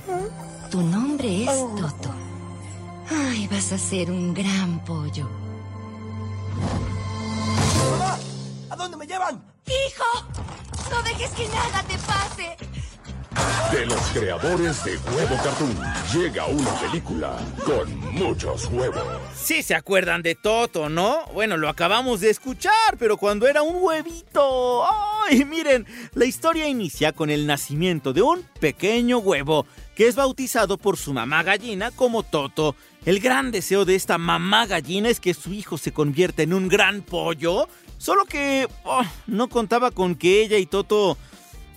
Tu 0.72 0.82
nombre 0.82 1.44
es 1.44 1.50
Toto. 1.50 2.16
Ay, 3.12 3.46
vas 3.52 3.74
a 3.74 3.78
ser 3.78 4.10
un 4.10 4.34
gran 4.34 4.80
pollo. 4.86 5.30
¡Mamá! 7.92 8.18
¿A 8.70 8.76
dónde 8.78 8.96
me 8.96 9.06
llevan? 9.06 9.44
¡Hijo! 9.66 10.26
¡No 10.90 11.04
dejes 11.04 11.32
que 11.32 11.50
nada 11.50 11.84
te 11.84 11.98
pase! 11.98 12.56
De 13.74 13.86
los 13.86 14.02
creadores 14.14 14.82
de 14.86 14.98
Huevo 14.98 15.36
Cartoon 15.44 15.78
llega 16.14 16.46
una 16.46 16.72
película 16.80 17.36
con 17.66 18.14
muchos 18.14 18.64
huevos. 18.72 19.20
Sí 19.46 19.62
se 19.62 19.76
acuerdan 19.76 20.24
de 20.24 20.34
Toto, 20.34 20.90
¿no? 20.90 21.24
Bueno, 21.32 21.56
lo 21.56 21.70
acabamos 21.70 22.20
de 22.20 22.32
escuchar, 22.32 22.98
pero 22.98 23.16
cuando 23.16 23.46
era 23.46 23.62
un 23.62 23.76
huevito. 23.80 24.84
¡Ay, 25.30 25.46
miren! 25.46 25.86
La 26.16 26.26
historia 26.26 26.68
inicia 26.68 27.12
con 27.12 27.30
el 27.30 27.46
nacimiento 27.46 28.12
de 28.12 28.24
un 28.24 28.42
pequeño 28.60 29.20
huevo 29.20 29.68
que 29.94 30.08
es 30.08 30.16
bautizado 30.16 30.80
por 30.80 30.98
su 30.98 31.14
mamá 31.14 31.44
gallina 31.44 31.92
como 31.92 32.24
Toto. 32.24 32.76
El 33.06 33.20
gran 33.20 33.52
deseo 33.52 33.86
de 33.86 33.94
esta 33.94 34.18
mamá 34.18 34.66
gallina 34.66 35.10
es 35.10 35.20
que 35.20 35.36
su 35.36 35.54
hijo 35.54 35.78
se 35.78 35.92
convierta 35.92 36.42
en 36.42 36.52
un 36.52 36.68
gran 36.68 37.04
pollo, 37.04 37.70
solo 38.00 38.26
que 38.26 38.68
oh, 38.84 39.04
no 39.28 39.48
contaba 39.48 39.92
con 39.92 40.16
que 40.16 40.42
ella 40.42 40.58
y 40.58 40.66
Toto 40.66 41.20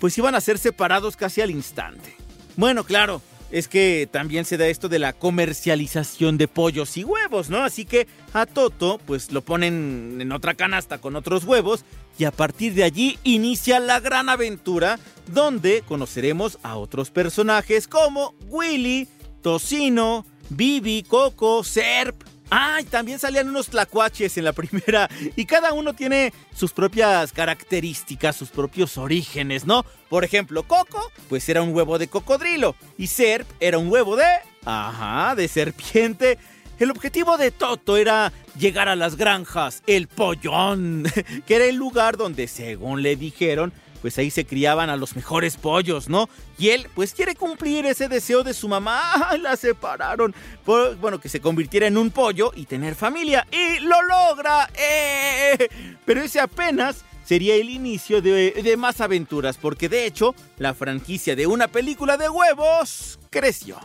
pues 0.00 0.16
iban 0.16 0.34
a 0.34 0.40
ser 0.40 0.56
separados 0.56 1.18
casi 1.18 1.42
al 1.42 1.50
instante. 1.50 2.16
Bueno, 2.56 2.84
claro, 2.84 3.20
es 3.50 3.68
que 3.68 4.08
también 4.10 4.44
se 4.44 4.56
da 4.56 4.66
esto 4.66 4.88
de 4.88 4.98
la 4.98 5.12
comercialización 5.12 6.38
de 6.38 6.48
pollos 6.48 6.96
y 6.96 7.04
huevos, 7.04 7.50
¿no? 7.50 7.64
Así 7.64 7.84
que 7.84 8.06
a 8.32 8.46
Toto 8.46 9.00
pues 9.06 9.32
lo 9.32 9.42
ponen 9.42 10.18
en 10.20 10.32
otra 10.32 10.54
canasta 10.54 10.98
con 10.98 11.16
otros 11.16 11.44
huevos 11.44 11.84
y 12.18 12.24
a 12.24 12.30
partir 12.30 12.74
de 12.74 12.84
allí 12.84 13.18
inicia 13.24 13.80
la 13.80 14.00
gran 14.00 14.28
aventura 14.28 14.98
donde 15.32 15.82
conoceremos 15.86 16.58
a 16.62 16.76
otros 16.76 17.10
personajes 17.10 17.88
como 17.88 18.34
Willy, 18.48 19.08
Tocino, 19.42 20.26
Bibi, 20.50 21.04
Coco, 21.04 21.64
Serp. 21.64 22.27
Ah, 22.50 22.78
y 22.80 22.84
también 22.84 23.18
salían 23.18 23.48
unos 23.48 23.68
tlacuaches 23.68 24.38
en 24.38 24.44
la 24.44 24.52
primera. 24.52 25.08
Y 25.36 25.44
cada 25.44 25.72
uno 25.72 25.94
tiene 25.94 26.32
sus 26.54 26.72
propias 26.72 27.32
características, 27.32 28.36
sus 28.36 28.48
propios 28.48 28.96
orígenes, 28.96 29.66
¿no? 29.66 29.84
Por 30.08 30.24
ejemplo, 30.24 30.62
Coco, 30.62 31.12
pues 31.28 31.48
era 31.48 31.62
un 31.62 31.74
huevo 31.74 31.98
de 31.98 32.08
cocodrilo. 32.08 32.74
Y 32.96 33.08
Serp 33.08 33.48
era 33.60 33.78
un 33.78 33.88
huevo 33.90 34.16
de... 34.16 34.24
Ajá, 34.64 35.34
de 35.34 35.48
serpiente. 35.48 36.38
El 36.78 36.90
objetivo 36.90 37.36
de 37.38 37.50
Toto 37.50 37.96
era 37.96 38.32
llegar 38.56 38.88
a 38.88 38.96
las 38.96 39.16
granjas, 39.16 39.82
el 39.86 40.06
pollón, 40.06 41.04
que 41.46 41.56
era 41.56 41.64
el 41.64 41.76
lugar 41.76 42.16
donde, 42.16 42.46
según 42.46 43.02
le 43.02 43.16
dijeron, 43.16 43.72
pues 44.00 44.16
ahí 44.18 44.30
se 44.30 44.46
criaban 44.46 44.90
a 44.90 44.96
los 44.96 45.16
mejores 45.16 45.56
pollos, 45.56 46.08
¿no? 46.08 46.28
Y 46.58 46.70
él, 46.70 46.86
pues 46.94 47.14
quiere 47.14 47.34
cumplir 47.34 47.86
ese 47.86 48.08
deseo 48.08 48.42
de 48.42 48.54
su 48.54 48.68
mamá. 48.68 49.28
¡Ay, 49.30 49.40
la 49.42 49.56
separaron! 49.56 50.34
Por- 50.64 50.96
bueno, 50.96 51.20
que 51.20 51.28
se 51.28 51.40
convirtiera 51.40 51.86
en 51.86 51.98
un 51.98 52.10
pollo 52.10 52.52
y 52.54 52.66
tener 52.66 52.94
familia. 52.94 53.46
¡Y 53.50 53.80
lo 53.80 54.00
logra! 54.02 54.68
¡Eh! 54.78 55.68
Pero 56.04 56.22
ese 56.22 56.40
apenas 56.40 57.04
sería 57.24 57.54
el 57.56 57.68
inicio 57.70 58.22
de, 58.22 58.52
de 58.52 58.76
más 58.76 59.00
aventuras, 59.00 59.56
porque 59.58 59.88
de 59.88 60.06
hecho, 60.06 60.34
la 60.56 60.72
franquicia 60.74 61.36
de 61.36 61.46
una 61.46 61.68
película 61.68 62.16
de 62.16 62.28
huevos 62.28 63.18
creció. 63.30 63.78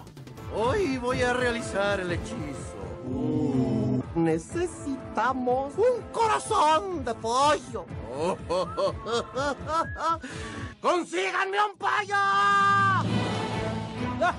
Hoy 0.56 0.98
voy 0.98 1.22
a 1.24 1.34
realizar 1.34 2.00
el 2.00 2.12
hechizo. 2.12 4.04
Necesitamos 4.16 5.74
un 5.78 6.02
corazón 6.12 7.04
de 7.04 7.14
pollo. 7.16 7.86
¡Consíganme 10.82 11.58
un 11.72 11.78
pollo! 11.78 12.16
Ah, 14.22 14.34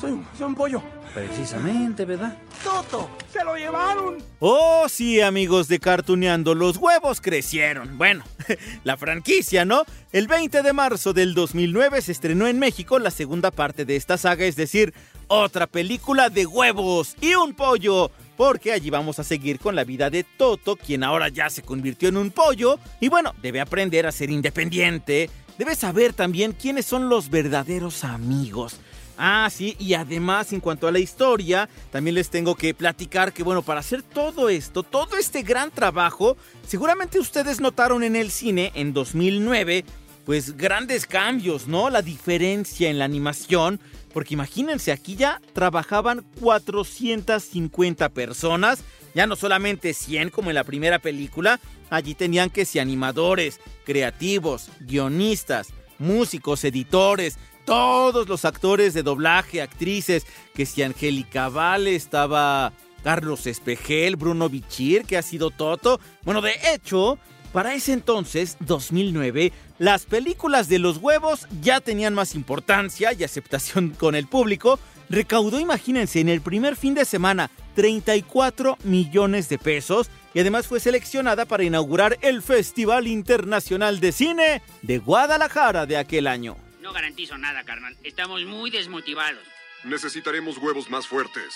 soy, 0.00 0.12
un- 0.12 0.26
soy 0.36 0.46
un 0.46 0.54
pollo. 0.54 0.82
Precisamente, 1.14 2.04
¿verdad? 2.04 2.36
¡Toto! 2.62 3.10
¡Se 3.32 3.42
lo 3.44 3.56
llevaron! 3.56 4.18
Oh, 4.38 4.86
sí, 4.88 5.20
amigos 5.20 5.68
de 5.68 5.80
Cartuneando, 5.80 6.54
los 6.54 6.76
huevos 6.76 7.20
crecieron. 7.20 7.98
Bueno, 7.98 8.24
la 8.84 8.96
franquicia, 8.96 9.64
¿no? 9.64 9.82
El 10.12 10.28
20 10.28 10.62
de 10.62 10.72
marzo 10.72 11.12
del 11.12 11.34
2009 11.34 12.02
se 12.02 12.12
estrenó 12.12 12.46
en 12.46 12.58
México 12.58 12.98
la 12.98 13.10
segunda 13.10 13.50
parte 13.50 13.84
de 13.84 13.96
esta 13.96 14.16
saga, 14.16 14.44
es 14.44 14.56
decir, 14.56 14.94
otra 15.26 15.66
película 15.66 16.28
de 16.28 16.46
huevos 16.46 17.16
y 17.20 17.34
un 17.34 17.54
pollo. 17.54 18.10
Porque 18.36 18.72
allí 18.72 18.90
vamos 18.90 19.18
a 19.18 19.24
seguir 19.24 19.58
con 19.58 19.74
la 19.74 19.84
vida 19.84 20.10
de 20.10 20.24
Toto, 20.24 20.76
quien 20.76 21.04
ahora 21.04 21.28
ya 21.28 21.50
se 21.50 21.62
convirtió 21.62 22.08
en 22.08 22.16
un 22.16 22.30
pollo. 22.30 22.78
Y 23.00 23.08
bueno, 23.08 23.34
debe 23.42 23.60
aprender 23.60 24.06
a 24.06 24.12
ser 24.12 24.30
independiente. 24.30 25.30
Debe 25.58 25.74
saber 25.76 26.12
también 26.12 26.52
quiénes 26.52 26.86
son 26.86 27.08
los 27.08 27.28
verdaderos 27.28 28.04
amigos. 28.04 28.80
Ah, 29.18 29.48
sí, 29.50 29.76
y 29.78 29.94
además 29.94 30.52
en 30.52 30.60
cuanto 30.60 30.88
a 30.88 30.92
la 30.92 30.98
historia, 30.98 31.68
también 31.90 32.14
les 32.14 32.30
tengo 32.30 32.54
que 32.54 32.74
platicar 32.74 33.32
que, 33.32 33.42
bueno, 33.42 33.62
para 33.62 33.80
hacer 33.80 34.02
todo 34.02 34.48
esto, 34.48 34.82
todo 34.82 35.16
este 35.16 35.42
gran 35.42 35.70
trabajo, 35.70 36.36
seguramente 36.66 37.18
ustedes 37.18 37.60
notaron 37.60 38.02
en 38.02 38.16
el 38.16 38.30
cine 38.30 38.72
en 38.74 38.92
2009, 38.92 39.84
pues 40.24 40.56
grandes 40.56 41.06
cambios, 41.06 41.66
¿no? 41.66 41.90
La 41.90 42.00
diferencia 42.00 42.88
en 42.88 42.98
la 42.98 43.04
animación, 43.04 43.80
porque 44.14 44.34
imagínense, 44.34 44.92
aquí 44.92 45.16
ya 45.16 45.40
trabajaban 45.52 46.24
450 46.40 48.08
personas, 48.10 48.82
ya 49.14 49.26
no 49.26 49.36
solamente 49.36 49.92
100 49.94 50.30
como 50.30 50.50
en 50.50 50.54
la 50.54 50.64
primera 50.64 50.98
película, 50.98 51.60
allí 51.90 52.14
tenían 52.14 52.50
que 52.50 52.64
ser 52.64 52.82
animadores, 52.82 53.60
creativos, 53.84 54.70
guionistas, 54.80 55.68
músicos, 55.98 56.64
editores, 56.64 57.38
todos 57.64 58.28
los 58.28 58.44
actores 58.44 58.94
de 58.94 59.02
doblaje, 59.02 59.62
actrices, 59.62 60.26
que 60.54 60.66
si 60.66 60.82
Angélica 60.82 61.48
Vale 61.48 61.94
estaba 61.94 62.72
Carlos 63.02 63.46
Espejel, 63.46 64.16
Bruno 64.16 64.48
Bichir, 64.48 65.04
que 65.04 65.16
ha 65.16 65.22
sido 65.22 65.50
Toto. 65.50 66.00
Bueno, 66.24 66.40
de 66.40 66.54
hecho, 66.72 67.18
para 67.52 67.74
ese 67.74 67.92
entonces, 67.92 68.56
2009, 68.60 69.52
las 69.78 70.06
películas 70.06 70.68
de 70.68 70.78
los 70.78 70.98
huevos 70.98 71.46
ya 71.60 71.80
tenían 71.80 72.14
más 72.14 72.34
importancia 72.34 73.12
y 73.12 73.24
aceptación 73.24 73.90
con 73.98 74.14
el 74.14 74.26
público. 74.26 74.78
Recaudó, 75.10 75.60
imagínense, 75.60 76.20
en 76.20 76.30
el 76.30 76.40
primer 76.40 76.76
fin 76.76 76.94
de 76.94 77.04
semana 77.04 77.50
34 77.74 78.78
millones 78.84 79.48
de 79.48 79.58
pesos 79.58 80.10
y 80.34 80.40
además 80.40 80.66
fue 80.66 80.80
seleccionada 80.80 81.44
para 81.44 81.64
inaugurar 81.64 82.18
el 82.22 82.40
Festival 82.40 83.06
Internacional 83.06 84.00
de 84.00 84.12
Cine 84.12 84.62
de 84.80 84.98
Guadalajara 84.98 85.84
de 85.84 85.98
aquel 85.98 86.26
año. 86.26 86.56
No 86.82 86.92
garantizo 86.92 87.38
nada, 87.38 87.62
carnal. 87.62 87.96
Estamos 88.02 88.44
muy 88.44 88.68
desmotivados. 88.68 89.46
Necesitaremos 89.84 90.58
huevos 90.58 90.90
más 90.90 91.06
fuertes. 91.06 91.54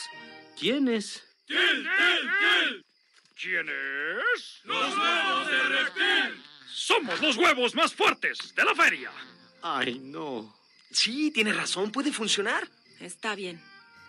¿Quién? 0.57 0.85
¿Quién? 0.85 1.03
¿Quién? 1.49 2.85
¿Quién 3.35 3.67
es? 3.69 4.61
¡Los 4.63 4.97
huevos 4.97 5.47
de 5.49 5.63
reptil! 5.65 6.43
Somos 6.73 7.21
los 7.21 7.37
huevos 7.37 7.75
más 7.75 7.93
fuertes 7.93 8.55
de 8.55 8.65
la 8.65 8.75
feria. 8.77 9.11
Ay, 9.63 9.99
no. 9.99 10.55
Sí, 10.93 11.33
tiene 11.33 11.53
razón, 11.53 11.91
puede 11.91 12.13
funcionar. 12.13 12.69
Está 13.01 13.35
bien. 13.35 13.61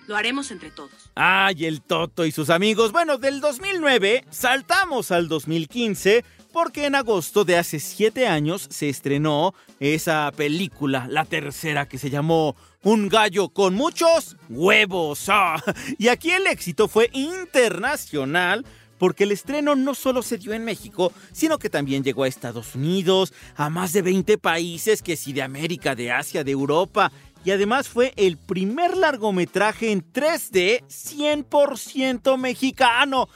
Lo 0.06 0.16
haremos 0.16 0.52
entre 0.52 0.70
todos. 0.70 1.10
Ay, 1.16 1.66
el 1.66 1.82
Toto 1.82 2.26
y 2.26 2.32
sus 2.32 2.52
amigos. 2.52 2.92
Bueno, 2.92 3.18
del 3.18 3.42
2009 3.42 4.24
saltamos 4.30 5.10
al 5.12 5.28
2015 5.28 6.24
porque 6.58 6.88
en 6.88 6.96
agosto 6.96 7.46
de 7.46 7.56
hace 7.56 7.80
siete 7.80 8.28
años 8.28 8.66
se 8.72 8.90
estrenó 8.90 9.54
esa 9.80 10.32
película, 10.36 11.06
la 11.08 11.24
tercera, 11.24 11.88
que 11.88 12.00
se 12.00 12.10
llamó 12.10 12.56
Un 12.82 13.10
gallo 13.10 13.50
con 13.50 13.76
muchos 13.76 14.38
huevos. 14.50 15.28
Ah, 15.30 15.62
y 16.00 16.08
aquí 16.08 16.32
el 16.32 16.48
éxito 16.48 16.88
fue 16.88 17.12
internacional 17.14 18.66
porque 18.98 19.26
el 19.26 19.34
estreno 19.34 19.76
no 19.76 19.94
solo 19.94 20.24
se 20.24 20.40
dio 20.40 20.52
en 20.54 20.66
México, 20.66 21.14
sino 21.32 21.60
que 21.60 21.70
también 21.70 22.04
llegó 22.04 22.24
a 22.24 22.28
Estados 22.28 22.74
Unidos, 22.74 23.34
a 23.56 23.70
más 23.70 23.94
de 23.94 24.02
20 24.02 24.40
países, 24.40 25.04
que 25.04 25.16
sí 25.16 25.34
de 25.34 25.44
América, 25.44 25.94
de 25.94 26.12
Asia, 26.12 26.44
de 26.44 26.54
Europa, 26.54 27.12
y 27.46 27.52
además 27.52 27.88
fue 27.88 28.14
el 28.18 28.38
primer 28.38 28.98
largometraje 28.98 29.92
en 29.92 30.04
3D 30.12 30.84
100% 30.88 32.38
mexicano. 32.38 33.30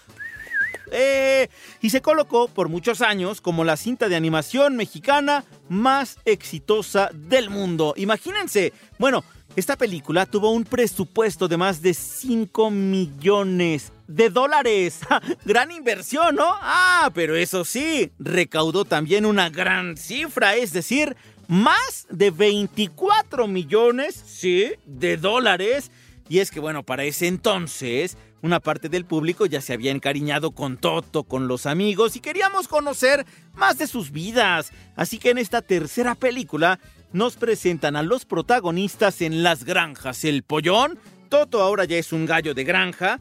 Eh, 0.94 1.48
y 1.82 1.90
se 1.90 2.02
colocó 2.02 2.50
por 2.50 2.68
muchos 2.68 3.02
años 3.02 3.40
como 3.40 3.64
la 3.64 3.78
cinta 3.78 4.10
de 4.10 4.18
animación 4.18 4.76
mexicana 4.76 5.46
más 5.70 6.18
exitosa 6.26 7.10
del 7.14 7.50
mundo. 7.50 7.94
Imagínense, 7.96 8.74
bueno, 9.00 9.24
esta 9.56 9.78
película 9.78 10.26
tuvo 10.26 10.52
un 10.52 10.64
presupuesto 10.64 11.48
de 11.48 11.58
más 11.58 11.82
de 11.82 11.94
5 11.94 12.72
millones 12.72 13.92
de 14.08 14.30
dólares. 14.30 15.02
gran 15.46 15.72
inversión, 15.72 16.36
¿no? 16.36 16.56
Ah, 16.62 17.12
pero 17.14 17.36
eso 17.36 17.66
sí, 17.66 18.12
recaudó 18.18 18.86
también 18.86 19.26
una 19.26 19.50
gran 19.50 19.98
cifra, 19.98 20.56
es 20.56 20.72
decir, 20.72 21.18
más 21.48 22.08
de 22.10 22.32
24 22.32 23.48
millones, 23.48 24.24
sí, 24.26 24.72
de 24.86 25.18
dólares. 25.18 25.92
Y 26.30 26.40
es 26.40 26.50
que 26.50 26.62
bueno, 26.62 26.84
para 26.84 27.04
ese 27.04 27.28
entonces, 27.28 28.18
una 28.42 28.60
parte 28.60 28.90
del 28.90 29.06
público 29.06 29.46
ya 29.46 29.62
se 29.62 29.74
había 29.74 29.92
encariñado 29.92 30.52
con 30.52 30.78
Toto, 30.78 31.24
con 31.24 31.48
los 31.48 31.66
amigos, 31.66 32.16
y 32.16 32.20
queríamos 32.20 32.68
conocer 32.68 33.26
más 33.54 33.78
de 33.78 33.88
sus 33.88 34.12
vidas. 34.12 34.72
Así 34.96 35.20
que 35.20 35.30
en 35.30 35.38
esta 35.38 35.62
tercera 35.62 36.16
película 36.16 36.80
nos 37.14 37.36
presentan 37.36 37.96
a 37.96 38.04
los 38.04 38.26
protagonistas 38.26 39.22
en 39.22 39.44
las 39.44 39.64
granjas. 39.64 40.24
El 40.24 40.44
pollón, 40.44 40.98
Toto 41.30 41.62
ahora 41.62 41.86
ya 41.86 41.98
es 41.98 42.14
un 42.14 42.26
gallo 42.26 42.54
de 42.54 42.64
granja. 42.64 43.20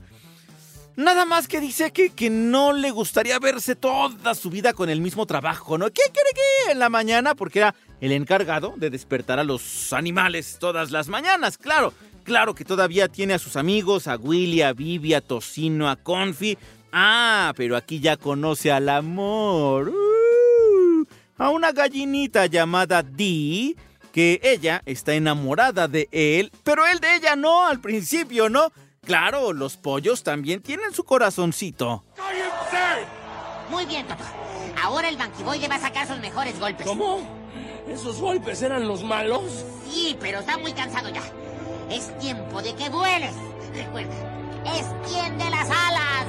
Nada 0.97 1.25
más 1.25 1.49
que 1.49 1.61
dice 1.61 1.93
que, 1.93 2.11
que 2.11 2.29
no 2.31 2.73
le 2.73 2.91
gustaría 2.91 3.39
verse 3.39 3.77
toda 3.77 4.35
su 4.35 4.51
vida 4.51 4.73
con 4.73 4.91
el 4.91 5.01
mismo 5.01 5.25
trabajo, 5.25 5.79
¿no? 5.79 5.87
¿Qué 5.87 6.03
quiere 6.13 6.31
que 6.35 6.73
en 6.73 6.79
la 6.79 6.89
mañana? 6.89 7.35
Porque 7.35 7.61
era 7.61 7.75
el 8.01 8.13
encargado 8.13 8.75
de 8.77 8.91
despertar 8.91 9.39
a 9.39 9.45
los 9.45 9.93
animales 9.93 10.59
todas 10.59 10.91
las 10.91 11.09
mañanas, 11.09 11.57
claro. 11.57 11.95
Claro 12.31 12.55
que 12.55 12.65
todavía 12.65 13.09
tiene 13.09 13.35
a 13.35 13.41
sus 13.41 13.57
amigos, 13.57 14.07
a 14.07 14.15
Willy, 14.15 14.63
a 14.63 14.73
Vivi, 14.73 15.15
a 15.15 15.21
Tocino, 15.21 15.91
a 15.91 15.97
Confi. 15.97 16.57
Ah, 16.93 17.53
pero 17.57 17.77
aquí 17.77 17.99
ya 17.99 18.17
conoce 18.17 18.71
al 18.71 18.89
amor. 18.89 19.89
Uh, 19.89 21.05
a 21.39 21.51
una 21.51 21.73
gallinita 21.73 22.47
llamada 22.47 23.03
Dee, 23.03 23.75
que 24.13 24.41
ella 24.45 24.81
está 24.87 25.15
enamorada 25.15 25.89
de 25.89 26.09
él, 26.13 26.53
pero 26.63 26.87
él 26.87 27.01
de 27.01 27.17
ella 27.17 27.35
no 27.35 27.67
al 27.67 27.81
principio, 27.81 28.49
¿no? 28.49 28.71
Claro, 29.05 29.53
los 29.53 29.77
pollos 29.77 30.23
también 30.23 30.63
tienen 30.63 30.95
su 30.95 31.03
corazoncito. 31.03 32.05
¡Cállense! 32.15 33.09
Muy 33.71 33.87
bien, 33.87 34.07
Toto. 34.07 34.23
Ahora 34.81 35.09
el 35.09 35.17
banquiboide 35.17 35.67
va 35.67 35.75
a 35.75 35.81
sacar 35.81 36.07
sus 36.07 36.21
mejores 36.21 36.61
golpes. 36.61 36.87
¿Cómo? 36.87 37.29
¿Esos 37.89 38.21
golpes 38.21 38.63
eran 38.63 38.87
los 38.87 39.03
malos? 39.03 39.65
Sí, 39.91 40.17
pero 40.21 40.39
está 40.39 40.59
muy 40.59 40.73
cansado 40.73 41.09
ya. 41.09 41.23
Es 41.91 42.17
tiempo 42.19 42.63
de 42.63 42.73
que 42.77 42.89
vueles. 42.89 43.35
Recuerda, 43.75 44.15
extiende 44.65 45.51
las 45.51 45.69
alas. 45.69 46.27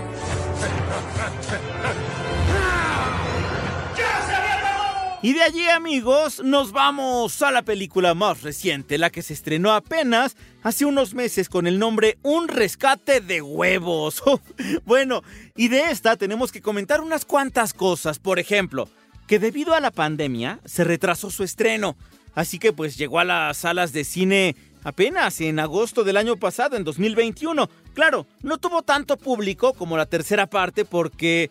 Y 5.22 5.34
de 5.34 5.44
allí, 5.44 5.70
amigos, 5.70 6.42
nos 6.44 6.72
vamos 6.72 7.44
a 7.44 7.52
la 7.52 7.62
película 7.62 8.16
más 8.16 8.42
reciente, 8.42 8.98
la 8.98 9.12
que 9.12 9.22
se 9.22 9.34
estrenó 9.34 9.72
apenas 9.72 10.36
hace 10.64 10.86
unos 10.86 11.14
meses 11.14 11.48
con 11.48 11.68
el 11.68 11.78
nombre 11.78 12.18
Un 12.24 12.48
rescate 12.48 13.22
de 13.22 13.44
huevos. 13.44 14.24
bueno, 14.86 15.22
y 15.56 15.68
de 15.68 15.92
esta 15.92 16.16
tenemos 16.16 16.52
que 16.52 16.64
comentar 16.64 17.02
unas 17.02 17.24
cuantas 17.24 17.76
cosas. 17.76 18.18
Por 18.18 18.40
ejemplo, 18.40 18.90
que 19.28 19.38
debido 19.38 19.76
a 19.76 19.80
la 19.80 19.92
pandemia 19.92 20.60
se 20.66 20.84
retrasó 20.84 21.30
su 21.30 21.44
estreno. 21.44 21.96
Así 22.34 22.58
que 22.58 22.74
pues 22.74 22.98
llegó 22.98 23.20
a 23.20 23.26
las 23.26 23.58
salas 23.58 23.94
de 23.94 24.06
cine 24.06 24.56
apenas 24.84 25.40
en 25.42 25.60
agosto 25.60 26.04
del 26.04 26.18
año 26.18 26.38
pasado, 26.38 26.78
en 26.78 26.84
2021. 26.84 27.70
Claro, 27.94 28.28
no 28.42 28.58
tuvo 28.58 28.82
tanto 28.82 29.18
público 29.18 29.74
como 29.74 29.98
la 29.98 30.06
tercera 30.06 30.48
parte 30.48 30.86
porque 30.86 31.50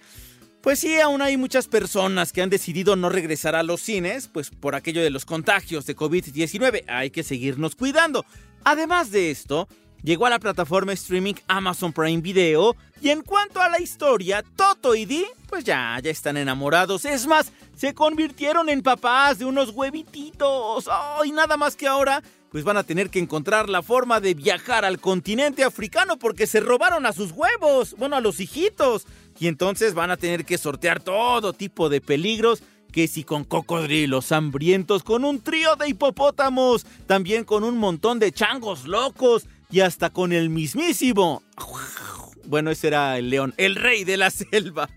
pues 0.61 0.81
sí, 0.81 1.01
aún 1.01 1.23
hay 1.23 1.39
muchas 1.39 1.69
personas 1.69 2.33
que 2.33 2.43
han 2.43 2.51
decidido 2.51 2.95
no 2.95 3.09
regresar 3.09 3.55
a 3.55 3.63
los 3.63 3.81
cines, 3.81 4.29
pues 4.29 4.51
por 4.51 4.75
aquello 4.75 5.03
de 5.03 5.09
los 5.09 5.25
contagios 5.25 5.87
de 5.87 5.97
COVID-19. 5.97 6.85
Hay 6.87 7.11
que 7.11 7.23
seguirnos 7.23 7.75
cuidando. 7.75 8.27
Además 8.63 9.11
de 9.11 9.31
esto, 9.31 9.69
llegó 10.03 10.27
a 10.27 10.31
la 10.31 10.39
plataforma 10.39 10.93
streaming 10.93 11.35
Amazon 11.49 11.95
Prime 11.95 12.21
Video 12.21 12.77
y 13.01 13.09
en 13.09 13.23
cuanto 13.23 13.63
a 13.63 13.71
la 13.71 13.81
historia, 13.81 14.45
Toto 14.55 14.95
y 14.95 15.07
Dee, 15.07 15.25
pues 15.49 15.65
ya, 15.65 15.99
ya 16.03 16.11
están 16.11 16.37
enamorados. 16.37 17.07
Es 17.07 17.27
más, 17.27 17.53
se 17.75 17.95
convirtieron 17.95 18.69
en 18.69 18.83
papás 18.83 19.39
de 19.39 19.47
unos 19.47 19.71
huevititos. 19.71 20.91
¡Ay, 20.93 21.33
nada 21.33 21.57
más 21.57 21.75
que 21.75 21.87
ahora! 21.89 22.23
Pues 22.51 22.65
van 22.65 22.77
a 22.77 22.83
tener 22.83 23.11
que 23.11 23.21
encontrar 23.21 23.69
la 23.69 23.81
forma 23.81 24.21
de 24.21 24.35
viajar 24.35 24.85
al 24.85 24.99
continente 24.99 25.63
africano 25.63 26.19
porque 26.19 26.49
se 26.49 26.59
robaron 26.59 27.07
a 27.07 27.13
sus 27.13 27.31
huevos, 27.31 27.95
bueno, 27.97 28.17
a 28.17 28.21
los 28.21 28.41
hijitos. 28.41 29.07
Y 29.39 29.47
entonces 29.47 29.95
van 29.95 30.11
a 30.11 30.17
tener 30.17 30.45
que 30.45 30.59
sortear 30.59 31.01
todo 31.01 31.53
tipo 31.53 31.89
de 31.89 32.01
peligros, 32.01 32.63
que 32.91 33.07
si 33.07 33.23
con 33.23 33.45
cocodrilos 33.45 34.33
hambrientos, 34.33 35.05
con 35.05 35.25
un 35.25 35.41
trío 35.41 35.77
de 35.77 35.89
hipopótamos, 35.89 36.85
también 37.07 37.45
con 37.45 37.63
un 37.63 37.79
montón 37.79 38.19
de 38.19 38.33
changos 38.33 38.85
locos 38.85 39.47
y 39.71 39.81
hasta 39.81 40.11
con 40.11 40.33
el 40.33 40.51
mismísimo. 40.51 41.45
Bueno, 42.47 42.73
ese 42.73 42.89
era 42.89 43.17
el 43.17 43.31
león, 43.31 43.55
el 43.59 43.77
rey 43.77 44.03
de 44.03 44.17
la 44.17 44.31
selva. 44.31 44.89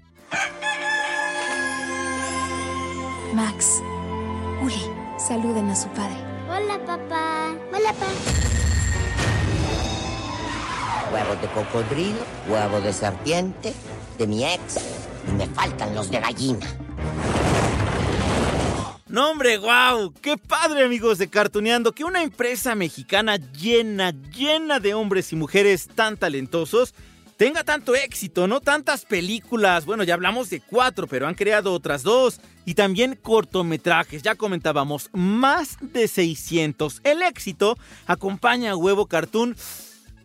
Max, 3.36 3.82
Uli, 4.64 4.82
saluden 5.20 5.70
a 5.70 5.76
su 5.76 5.88
padre. 5.90 6.33
Hola, 6.56 6.78
papá. 6.86 7.56
Hola, 7.74 7.94
papá. 7.94 8.12
Huevos 11.12 11.42
de 11.42 11.48
cocodrilo, 11.48 12.20
huevo 12.48 12.80
de 12.80 12.94
serpiente, 12.94 13.74
de 14.20 14.28
mi 14.28 14.46
ex. 14.46 14.78
Y 15.28 15.32
me 15.32 15.48
faltan 15.48 15.96
los 15.96 16.12
de 16.12 16.20
gallina. 16.20 16.68
No, 19.08 19.32
hombre, 19.32 19.58
wow, 19.58 20.14
qué 20.22 20.38
padre 20.38 20.84
amigos 20.84 21.18
de 21.18 21.28
Cartuneando, 21.28 21.92
que 21.92 22.04
una 22.04 22.22
empresa 22.22 22.76
mexicana 22.76 23.38
llena, 23.38 24.12
llena 24.12 24.80
de 24.80 24.94
hombres 24.94 25.34
y 25.34 25.36
mujeres 25.36 25.88
tan 25.88 26.18
talentosos 26.18 26.94
tenga 27.36 27.64
tanto 27.64 27.96
éxito, 27.96 28.48
¿no? 28.48 28.62
Tantas 28.62 29.06
películas, 29.06 29.86
bueno, 29.86 30.04
ya 30.04 30.14
hablamos 30.14 30.52
de 30.52 30.62
cuatro, 30.62 31.08
pero 31.08 31.28
han 31.28 31.34
creado 31.34 31.74
otras 31.74 32.04
dos. 32.04 32.40
Y 32.66 32.76
también 32.76 33.20
cortometrajes, 33.22 34.24
ya 34.24 34.36
comentábamos, 34.36 35.10
más 35.12 35.78
de 35.82 36.08
600. 36.08 37.02
El 37.04 37.22
éxito 37.22 37.78
acompaña 38.08 38.72
a 38.72 38.78
Huevo 38.78 39.08
Cartoon, 39.08 39.56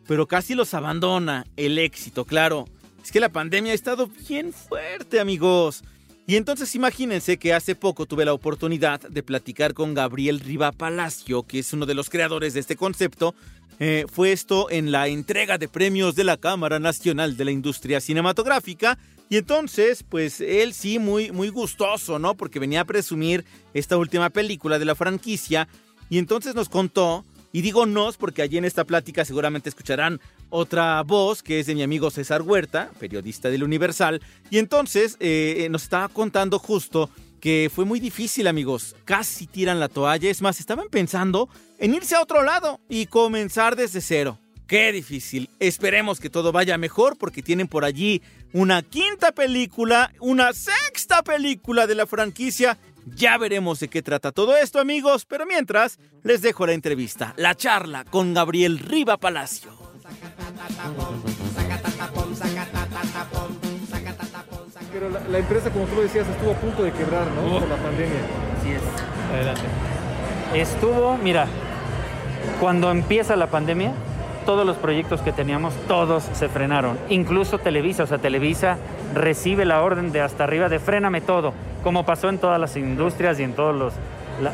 pero 0.07 0.27
casi 0.27 0.55
los 0.55 0.73
abandona. 0.75 1.47
El 1.57 1.79
éxito, 1.79 2.25
claro. 2.25 2.67
Es 3.03 3.11
que 3.11 3.21
la 3.21 3.31
pandemia 3.31 3.73
ha 3.73 3.75
estado 3.75 4.09
bien 4.29 4.53
fuerte, 4.53 5.19
amigos. 5.19 5.83
Y 6.29 6.37
entonces 6.37 6.75
imagínense 6.75 7.39
que 7.39 7.55
hace 7.55 7.75
poco 7.75 8.05
tuve 8.05 8.27
la 8.27 8.35
oportunidad 8.35 9.01
de 9.01 9.23
platicar 9.23 9.73
con 9.73 9.95
Gabriel 9.95 10.41
Riva 10.41 10.73
Palacio, 10.73 11.43
que 11.43 11.61
es 11.61 11.73
uno 11.73 11.87
de 11.87 11.95
los 11.95 12.11
creadores 12.11 12.53
de 12.53 12.61
este 12.61 12.77
concepto. 12.77 13.35
Eh, 13.81 14.05
fue 14.13 14.33
esto 14.33 14.71
en 14.71 14.93
la 14.93 15.09
entrega 15.09 15.57
de 15.57 15.69
premios 15.69 16.17
de 16.17 16.25
la 16.25 16.37
Cámara 16.37 16.79
Nacional 16.81 17.37
de 17.39 17.47
la 17.47 17.51
Industria 17.51 18.01
Cinematográfica. 18.01 18.99
Y 19.31 19.37
entonces, 19.37 20.03
pues 20.03 20.41
él 20.41 20.73
sí, 20.73 20.99
muy, 20.99 21.31
muy 21.33 21.51
gustoso, 21.51 22.19
¿no? 22.19 22.35
Porque 22.35 22.59
venía 22.59 22.83
a 22.83 22.87
presumir 22.87 23.45
esta 23.75 23.97
última 23.97 24.31
película 24.31 24.79
de 24.79 24.87
la 24.87 24.95
franquicia. 24.95 25.69
Y 26.09 26.19
entonces 26.19 26.55
nos 26.55 26.69
contó, 26.69 27.25
y 27.53 27.63
digo 27.63 27.87
nos 27.87 28.17
porque 28.17 28.43
allí 28.43 28.59
en 28.59 28.65
esta 28.65 28.85
plática 28.85 29.25
seguramente 29.25 29.69
escucharán 29.69 30.21
otra 30.51 31.03
voz 31.03 31.43
que 31.43 31.61
es 31.61 31.67
de 31.67 31.75
mi 31.75 31.83
amigo 31.83 32.11
César 32.11 32.43
Huerta, 32.43 32.91
periodista 32.99 33.51
del 33.51 33.65
Universal. 33.65 34.23
Y 34.51 34.59
entonces 34.59 35.17
eh, 35.21 35.69
nos 35.71 35.83
estaba 35.83 36.09
contando 36.09 36.59
justo 36.59 37.11
que 37.41 37.71
fue 37.73 37.85
muy 37.85 38.01
difícil, 38.01 38.47
amigos. 38.47 38.97
Casi 39.05 39.47
tiran 39.47 39.81
la 39.81 39.89
toalla. 39.89 40.31
Es 40.31 40.43
más, 40.43 40.61
estaban 40.61 40.89
pensando 40.89 41.49
en 41.79 41.95
irse 41.95 42.17
a 42.17 42.23
otro 42.23 42.43
lado 42.43 42.81
y 42.89 43.07
comenzar 43.07 43.77
desde 43.77 44.01
cero. 44.01 44.39
Qué 44.69 44.93
difícil. 44.93 45.49
Esperemos 45.61 46.21
que 46.21 46.29
todo 46.29 46.53
vaya 46.53 46.77
mejor 46.77 47.17
porque 47.17 47.43
tienen 47.43 47.69
por 47.69 47.87
allí 47.87 48.21
una 48.53 48.83
quinta 48.83 49.33
película, 49.33 50.13
una 50.21 50.53
sexta 50.53 51.23
película 51.23 51.87
de 51.87 51.95
la 51.95 52.07
franquicia. 52.07 52.77
Ya 53.07 53.39
veremos 53.39 53.81
de 53.81 53.89
qué 53.89 54.03
trata 54.03 54.31
todo 54.31 54.55
esto, 54.59 54.79
amigos. 54.79 55.25
Pero 55.25 55.47
mientras, 55.47 55.99
les 56.23 56.43
dejo 56.43 56.67
la 56.67 56.75
entrevista, 56.75 57.33
la 57.39 57.55
charla 57.55 58.05
con 58.05 58.35
Gabriel 58.35 58.79
Riva 58.79 59.17
Palacio. 59.17 59.71
Pero 64.93 65.09
la, 65.09 65.21
la 65.21 65.39
empresa, 65.39 65.71
como 65.71 65.87
tú 65.87 65.95
lo 65.95 66.03
decías, 66.03 66.29
estuvo 66.29 66.51
a 66.51 66.61
punto 66.61 66.83
de 66.83 66.93
quebrar, 66.93 67.27
¿no? 67.29 67.59
Por 67.59 67.69
la 67.71 67.77
pandemia. 67.77 68.21
Así 68.61 68.73
es. 68.73 68.83
Adelante. 69.33 69.63
Estuvo, 70.53 71.17
mira, 71.17 71.47
cuando 72.61 72.91
empieza 72.91 73.35
la 73.35 73.51
pandemia, 73.51 73.95
todos 74.49 74.65
los 74.65 74.79
proyectos 74.79 75.21
que 75.21 75.31
teníamos, 75.31 75.75
todos 75.89 76.23
se 76.33 76.49
frenaron. 76.49 76.99
Incluso 77.11 77.59
Televisa, 77.59 78.05
o 78.05 78.07
sea, 78.07 78.17
Televisa 78.17 78.79
recibe 79.15 79.67
la 79.67 79.83
orden 79.83 80.11
de 80.11 80.23
hasta 80.23 80.45
arriba 80.45 80.71
de 80.71 80.79
fréname 80.79 81.21
todo, 81.21 81.53
como 81.85 82.07
pasó 82.07 82.31
en 82.31 82.39
todas 82.39 82.59
las 82.59 82.75
industrias 82.79 83.39
y 83.41 83.43
en 83.43 83.53
todas 83.53 83.93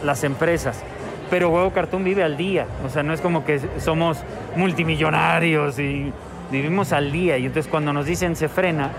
las 0.02 0.24
empresas. 0.24 0.83
Pero 1.30 1.50
Huevo 1.50 1.70
Cartoon 1.70 2.02
vive 2.02 2.24
al 2.24 2.37
día, 2.37 2.66
o 2.85 2.88
sea, 2.88 3.04
no 3.04 3.12
es 3.12 3.20
como 3.20 3.44
que 3.44 3.61
somos 3.78 4.18
multimillonarios 4.57 5.78
y 5.78 6.12
vivimos 6.50 6.92
al 6.92 7.12
día. 7.12 7.38
Y 7.38 7.46
entonces 7.46 7.70
cuando 7.70 7.92
nos 7.92 8.04
dicen 8.04 8.35
se 8.35 8.48
frena, 8.48 8.90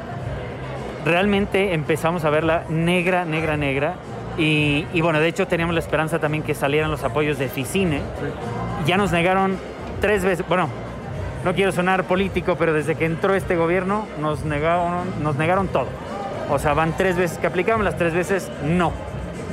realmente 1.03 1.73
empezamos 1.73 2.23
a 2.23 2.29
verla 2.29 2.63
negra, 2.69 3.25
negra, 3.25 3.58
negra. 3.58 3.95
Y, 4.38 4.86
y, 4.93 5.01
bueno, 5.01 5.19
de 5.19 5.27
hecho 5.27 5.45
teníamos 5.45 5.75
la 5.75 5.81
esperanza 5.81 6.19
también 6.19 6.41
que 6.41 6.55
salieran 6.55 6.89
los 6.89 7.03
apoyos 7.03 7.38
de 7.38 7.49
Ficine. 7.49 7.99
Ya 8.86 8.95
nos 8.95 9.12
negaron 9.12 9.58
tres 9.99 10.23
veces, 10.23 10.47
bueno, 10.47 10.69
no 11.45 11.53
quiero 11.53 11.71
sonar 11.71 12.05
político, 12.05 12.55
pero 12.58 12.73
desde 12.73 12.95
que 12.95 13.05
entró 13.05 13.36
este 13.36 13.55
gobierno 13.55 14.08
nos 14.19 14.43
negaron, 14.45 15.03
nos 15.21 15.36
negaron 15.36 15.67
todo. 15.67 15.88
O 16.49 16.58
sea, 16.58 16.73
van 16.73 16.97
tres 16.97 17.15
veces 17.15 17.38
que 17.38 17.45
aplicamos, 17.45 17.86
las 17.86 17.97
tres 17.97 18.15
veces 18.15 18.49
no. 18.63 18.91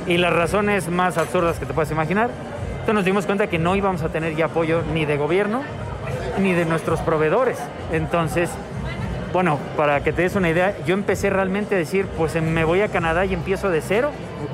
Y 0.07 0.17
las 0.17 0.33
razones 0.33 0.89
más 0.89 1.19
absurdas 1.19 1.59
que 1.59 1.67
te 1.67 1.73
puedas 1.73 1.91
imaginar. 1.91 2.31
Entonces 2.71 2.95
nos 2.95 3.05
dimos 3.05 3.27
cuenta 3.27 3.45
que 3.45 3.59
no 3.59 3.75
íbamos 3.75 4.01
a 4.01 4.09
tener 4.09 4.35
ya 4.35 4.45
apoyo 4.45 4.81
ni 4.91 5.05
de 5.05 5.17
gobierno 5.17 5.61
ni 6.39 6.53
de 6.53 6.65
nuestros 6.65 6.99
proveedores. 7.01 7.59
Entonces, 7.91 8.49
bueno, 9.31 9.59
para 9.77 10.03
que 10.03 10.11
te 10.11 10.23
des 10.23 10.35
una 10.35 10.49
idea, 10.49 10.75
yo 10.87 10.95
empecé 10.95 11.29
realmente 11.29 11.75
a 11.75 11.77
decir, 11.77 12.07
pues 12.17 12.41
me 12.41 12.63
voy 12.63 12.81
a 12.81 12.87
Canadá 12.87 13.23
y 13.25 13.35
empiezo 13.35 13.69
de 13.69 13.81
cero, 13.81 14.09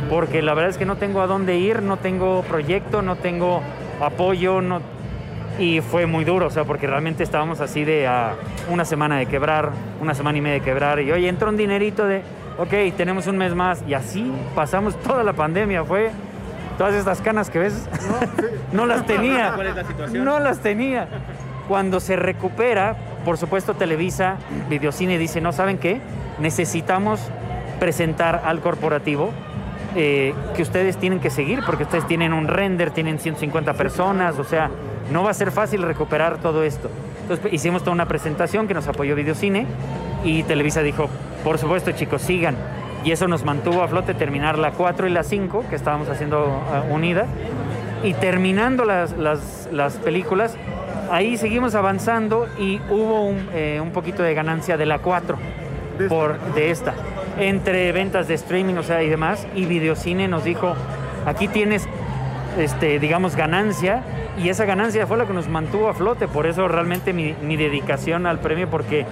porque 0.10 0.42
la 0.42 0.54
verdad 0.54 0.72
es 0.72 0.78
que 0.78 0.86
no 0.86 0.98
tengo 0.98 1.22
a 1.22 1.28
dónde 1.28 1.58
ir, 1.58 1.82
no 1.84 1.96
tengo 1.96 2.44
proyecto, 2.44 3.02
no 3.02 3.16
tengo 3.16 3.62
apoyo, 4.02 4.62
no... 4.62 4.99
y 5.60 5.82
fue 5.82 6.06
muy 6.06 6.24
duro, 6.24 6.48
o 6.48 6.50
sea, 6.50 6.64
porque 6.64 6.88
realmente 6.88 7.24
estábamos 7.24 7.60
así 7.60 7.84
de 7.84 8.08
a 8.08 8.36
una 8.70 8.86
semana 8.86 9.18
de 9.18 9.26
quebrar, 9.26 9.72
una 10.02 10.14
semana 10.14 10.38
y 10.38 10.42
media 10.42 10.56
de 10.56 10.62
quebrar, 10.62 11.00
y 11.02 11.12
oye, 11.12 11.28
entró 11.28 11.50
un 11.50 11.58
dinerito 11.58 12.06
de, 12.06 12.22
ok, 12.58 12.96
tenemos 12.96 13.28
un 13.28 13.38
mes 13.38 13.54
más, 13.54 13.84
y 13.88 13.94
así 13.94 14.32
pasamos 14.56 14.98
toda 15.02 15.24
la 15.24 15.34
pandemia, 15.34 15.84
fue 15.84 16.12
todas 16.78 16.96
estas 16.96 17.22
canas 17.22 17.50
que 17.50 17.60
ves, 17.60 17.90
no 18.72 18.86
las 18.86 19.06
tenía, 19.06 19.52
¿Cuál 19.54 19.68
es 19.68 19.76
la 19.76 19.84
situación? 19.84 20.24
no 20.24 20.40
las 20.40 20.60
tenía. 20.60 21.08
Cuando 21.68 22.00
se 22.00 22.16
recupera, 22.16 22.96
por 23.26 23.38
supuesto 23.38 23.76
Televisa, 23.76 24.38
Videocine 24.70 25.20
dice, 25.20 25.40
no, 25.40 25.52
¿saben 25.52 25.78
qué? 25.78 26.02
Necesitamos 26.40 27.20
presentar 27.80 28.42
al 28.46 28.60
corporativo 28.62 29.32
eh, 29.96 30.34
que 30.56 30.62
ustedes 30.64 30.98
tienen 30.98 31.20
que 31.20 31.30
seguir, 31.30 31.62
porque 31.66 31.84
ustedes 31.84 32.08
tienen 32.08 32.34
un 32.34 32.48
render, 32.48 32.92
tienen 32.92 33.20
150 33.20 33.74
personas, 33.74 34.40
o 34.40 34.44
sea, 34.44 34.72
no 35.12 35.24
va 35.24 35.32
a 35.32 35.34
ser 35.34 35.52
fácil 35.52 35.82
recuperar 35.82 36.38
todo 36.38 36.64
esto. 36.64 36.90
Entonces 37.22 37.54
hicimos 37.54 37.84
toda 37.84 37.94
una 37.94 38.08
presentación 38.08 38.68
que 38.68 38.74
nos 38.74 38.88
apoyó 38.88 39.16
Videocine 39.16 39.66
y 40.24 40.44
Televisa 40.44 40.82
dijo, 40.82 41.10
por 41.44 41.58
supuesto 41.58 41.92
chicos, 41.92 42.22
sigan. 42.22 42.56
Y 43.04 43.12
eso 43.12 43.28
nos 43.28 43.46
mantuvo 43.46 43.82
a 43.82 43.88
flote 43.88 44.14
terminar 44.14 44.58
la 44.58 44.72
4 44.72 45.08
y 45.08 45.12
la 45.12 45.24
5, 45.24 45.66
que 45.70 45.76
estábamos 45.76 46.10
haciendo 46.10 46.48
uh, 46.48 46.94
unida. 46.94 47.26
Y 48.04 48.14
terminando 48.14 48.86
las, 48.86 49.18
las, 49.18 49.70
las 49.72 49.96
películas, 49.98 50.56
ahí 51.12 51.38
seguimos 51.38 51.76
avanzando 51.76 52.48
y 52.58 52.80
hubo 52.90 53.26
un, 53.26 53.48
eh, 53.54 53.80
un 53.82 53.92
poquito 53.92 54.24
de 54.24 54.34
ganancia 54.34 54.78
de 54.78 54.86
la 54.86 55.00
4 55.00 55.38
por, 56.08 56.40
de 56.54 56.72
esta. 56.72 56.94
Entre 57.38 57.92
ventas 57.92 58.28
de 58.28 58.34
streaming, 58.36 58.76
o 58.76 58.84
sea, 58.84 59.04
y 59.04 59.10
demás. 59.10 59.48
Y 59.56 59.66
Videocine 59.66 60.28
nos 60.28 60.44
dijo, 60.44 60.76
aquí 61.26 61.48
tienes, 61.48 61.88
este, 62.58 63.00
digamos, 63.00 63.36
ganancia. 63.36 64.04
Y 64.38 64.50
esa 64.50 64.66
ganancia 64.66 65.08
fue 65.08 65.18
la 65.18 65.26
que 65.26 65.34
nos 65.34 65.48
mantuvo 65.50 65.90
a 65.90 65.94
flote. 65.94 66.28
Por 66.28 66.46
eso 66.46 66.68
realmente 66.68 67.14
mi, 67.14 67.36
mi 67.42 67.58
dedicación 67.58 68.26
al 68.26 68.40
premio, 68.40 68.70
porque 68.70 69.06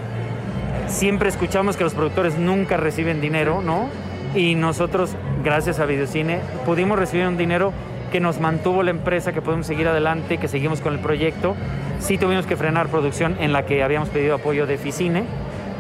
siempre 0.88 1.30
escuchamos 1.30 1.76
que 1.78 1.84
los 1.84 1.94
productores 1.94 2.38
nunca 2.38 2.78
reciben 2.78 3.22
dinero, 3.22 3.62
¿no? 3.62 3.90
Y 4.36 4.56
nosotros, 4.56 5.16
gracias 5.44 5.80
a 5.80 5.86
Videocine, 5.86 6.40
pudimos 6.66 7.00
recibir 7.00 7.28
un 7.28 7.38
dinero 7.38 7.74
que 8.12 8.20
nos 8.20 8.40
mantuvo 8.40 8.84
la 8.84 8.92
empresa, 8.92 9.34
que 9.34 9.42
podemos 9.42 9.68
seguir 9.68 9.88
adelante, 9.88 10.38
que 10.38 10.48
seguimos 10.48 10.82
con 10.82 10.94
el 10.94 11.00
proyecto. 11.00 11.56
Sí 12.00 12.18
tuvimos 12.18 12.46
que 12.46 12.56
frenar 12.56 12.88
producción 12.88 13.36
en 13.40 13.54
la 13.54 13.66
que 13.66 13.84
habíamos 13.84 14.10
pedido 14.10 14.36
apoyo 14.36 14.66
de 14.66 14.78
Ficine, 14.78 15.24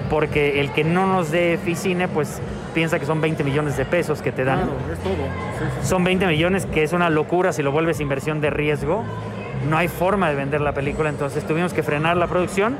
porque 0.09 0.59
el 0.59 0.71
que 0.71 0.83
no 0.83 1.07
nos 1.07 1.31
dé 1.31 1.57
Ficine, 1.63 2.07
pues 2.07 2.41
piensa 2.77 2.99
que 2.99 3.07
son 3.07 3.21
20 3.21 3.43
millones 3.43 3.75
de 3.75 3.85
pesos 3.85 4.21
que 4.21 4.31
te 4.31 4.43
dan. 4.43 4.59
Claro, 4.59 4.73
es 4.93 4.99
todo. 4.99 5.13
Sí, 5.15 5.81
sí. 5.81 5.87
Son 5.87 6.03
20 6.03 6.27
millones, 6.27 6.67
que 6.67 6.83
es 6.83 6.93
una 6.93 7.09
locura 7.09 7.51
si 7.51 7.63
lo 7.63 7.71
vuelves 7.71 7.99
inversión 7.99 8.39
de 8.39 8.51
riesgo. 8.51 9.03
No 9.67 9.77
hay 9.77 9.87
forma 9.87 10.29
de 10.29 10.35
vender 10.35 10.61
la 10.61 10.73
película, 10.73 11.09
entonces 11.09 11.43
tuvimos 11.43 11.73
que 11.73 11.81
frenar 11.81 12.17
la 12.17 12.27
producción, 12.27 12.77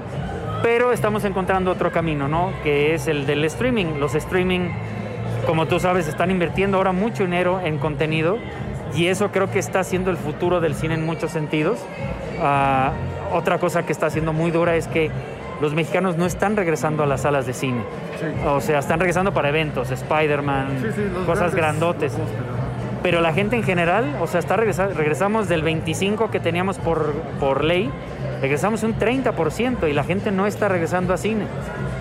pero 0.62 0.92
estamos 0.92 1.24
encontrando 1.24 1.72
otro 1.72 1.92
camino, 1.92 2.28
¿no? 2.28 2.52
Que 2.62 2.94
es 2.94 3.08
el 3.08 3.26
del 3.26 3.44
streaming. 3.46 4.00
Los 4.00 4.14
streaming, 4.14 4.70
como 5.48 5.66
tú 5.66 5.80
sabes, 5.80 6.08
están 6.08 6.30
invirtiendo 6.30 6.78
ahora 6.78 6.92
mucho 6.92 7.24
dinero 7.24 7.60
en 7.64 7.80
contenido 7.80 8.38
y 8.96 9.08
eso 9.08 9.32
creo 9.32 9.50
que 9.50 9.58
está 9.58 9.84
siendo 9.84 10.12
el 10.12 10.18
futuro 10.18 10.62
del 10.62 10.76
cine 10.76 10.94
en 10.94 11.08
muchos 11.08 11.32
sentidos. 11.32 11.80
Ah, 12.40 12.92
otra 13.34 13.58
cosa 13.58 13.84
que 13.84 13.94
está 13.94 14.12
siendo 14.12 14.32
muy 14.32 14.52
dura 14.52 14.76
es 14.76 14.88
que 14.88 15.10
los 15.62 15.74
mexicanos 15.74 16.18
no 16.18 16.26
están 16.26 16.56
regresando 16.56 17.04
a 17.04 17.06
las 17.06 17.22
salas 17.22 17.46
de 17.46 17.54
cine. 17.54 17.82
O 18.46 18.62
sea, 18.62 18.80
están 18.80 19.00
regresando 19.00 19.34
para 19.34 19.50
eventos, 19.50 19.90
Spider-Man, 19.92 20.68
Sí, 20.82 20.88
sí, 20.96 21.02
los 21.14 21.26
cosas 21.26 21.54
grandes 21.54 21.56
grandotes. 21.56 22.14
Pero 23.04 23.22
la 23.22 23.32
gente 23.34 23.56
en 23.56 23.64
general, 23.64 24.16
o 24.22 24.28
sea, 24.28 24.40
está 24.40 24.58
regresa- 24.58 24.88
regresamos 24.88 25.48
del 25.48 25.62
25 25.62 26.30
que 26.32 26.40
teníamos 26.40 26.78
por, 26.80 27.14
por 27.40 27.64
ley, 27.64 27.90
regresamos 28.42 28.84
un 28.84 28.96
30% 28.98 29.88
y 29.88 29.94
la 29.94 30.04
gente 30.04 30.32
no 30.32 30.46
está 30.48 30.68
regresando 30.68 31.14
a 31.14 31.18
cine. 31.18 31.46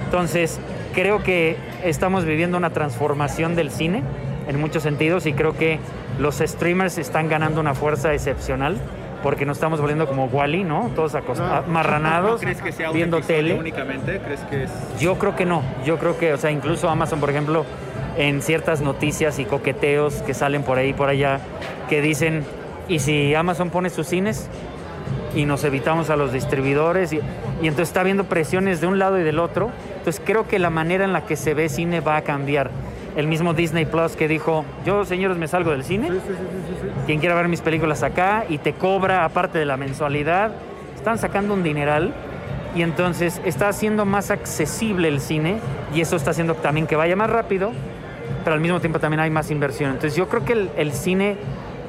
Entonces, 0.07 0.59
creo 0.95 1.23
que 1.23 1.57
estamos 1.85 2.25
viviendo 2.25 2.57
una 2.57 2.71
transformación 2.71 3.55
del 3.57 3.71
cine 3.71 4.03
en 4.49 4.61
muchos 4.61 4.83
sentidos 4.83 5.27
y 5.27 5.33
creo 5.33 5.57
que 5.57 5.79
los 6.19 6.37
streamers 6.38 6.99
están 6.99 7.29
ganando 7.29 7.61
una 7.61 7.75
fuerza 7.75 8.12
excepcional 8.14 8.77
porque 9.22 9.44
nos 9.46 9.57
estamos 9.57 9.81
volviendo 9.81 10.07
como 10.07 10.26
Wally, 10.26 10.64
¿no? 10.64 10.90
Todos 10.94 11.14
acos- 11.14 11.40
amarranados, 11.40 12.40
¿Crees 12.40 12.61
que 12.62 12.72
sea 12.72 12.90
un 12.90 12.96
viendo 12.96 13.20
tele. 13.20 13.55
únicamente? 13.55 14.18
¿Crees 14.20 14.40
que 14.42 14.64
es...? 14.64 14.70
Yo 14.98 15.18
creo 15.18 15.35
que 15.37 15.44
no. 15.46 15.62
Yo 15.85 15.98
creo 15.98 16.18
que, 16.18 16.33
o 16.33 16.37
sea, 16.38 16.50
incluso 16.50 16.88
Amazon, 16.88 17.20
por 17.20 17.31
ejemplo, 17.31 17.64
en 18.16 18.40
ciertas 18.42 18.81
noticias 18.81 19.38
y 19.38 19.44
coqueteos 19.44 20.22
que 20.22 20.35
salen 20.35 20.62
por 20.62 20.79
ahí 20.79 20.90
y 20.90 20.92
por 20.94 21.09
allá, 21.09 21.40
que 21.88 22.00
dicen, 22.02 22.44
¿y 22.88 22.98
si 23.00 23.35
Amazon 23.35 23.70
pone 23.70 23.90
sus 23.90 24.07
cines? 24.07 24.48
Y 25.35 25.44
nos 25.44 25.64
evitamos 25.64 26.09
a 26.09 26.16
los 26.16 26.33
distribuidores. 26.33 27.12
Y, 27.12 27.16
y 27.16 27.68
entonces 27.68 27.88
está 27.88 28.00
habiendo 28.00 28.24
presiones 28.24 28.81
de 28.81 28.87
un 28.87 28.98
lado 28.98 29.18
y 29.20 29.22
del 29.22 29.38
otro. 29.38 29.70
Entonces 29.98 30.22
creo 30.24 30.48
que 30.48 30.59
la 30.59 30.70
manera 30.70 31.05
en 31.05 31.12
la 31.12 31.26
que 31.26 31.37
se 31.37 31.52
ve 31.52 31.68
cine 31.68 32.00
va 32.00 32.16
a 32.16 32.22
cambiar. 32.22 32.70
El 33.16 33.26
mismo 33.26 33.55
Disney 33.55 33.87
Plus 33.87 34.14
que 34.14 34.29
dijo, 34.29 34.64
yo 34.85 35.05
señores 35.05 35.38
me 35.38 35.48
salgo 35.48 35.70
del 35.70 35.85
cine. 35.85 36.11
Quien 37.07 37.18
quiera 37.18 37.35
ver 37.35 37.48
mis 37.48 37.62
películas 37.62 38.02
acá 38.02 38.44
y 38.48 38.59
te 38.59 38.74
cobra 38.74 39.24
aparte 39.24 39.59
de 39.59 39.64
la 39.64 39.76
mensualidad. 39.76 40.52
Están 40.94 41.18
sacando 41.18 41.55
un 41.55 41.62
dineral 41.62 42.12
y 42.74 42.83
entonces 42.83 43.40
está 43.44 43.68
haciendo 43.68 44.05
más 44.05 44.31
accesible 44.31 45.09
el 45.09 45.20
cine 45.20 45.59
y 45.94 46.02
eso 46.02 46.16
está 46.16 46.33
haciendo 46.33 46.55
también 46.55 46.87
que 46.87 46.96
vaya 46.96 47.16
más 47.16 47.31
rápido 47.31 47.72
pero 48.46 48.55
al 48.55 48.61
mismo 48.61 48.79
tiempo 48.79 49.00
también 49.00 49.18
hay 49.20 49.31
más 49.31 49.50
inversión. 49.50 49.90
Entonces 49.90 50.14
yo 50.14 50.29
creo 50.29 50.44
que 50.44 50.52
el, 50.52 50.70
el 50.76 50.92
cine 50.92 51.37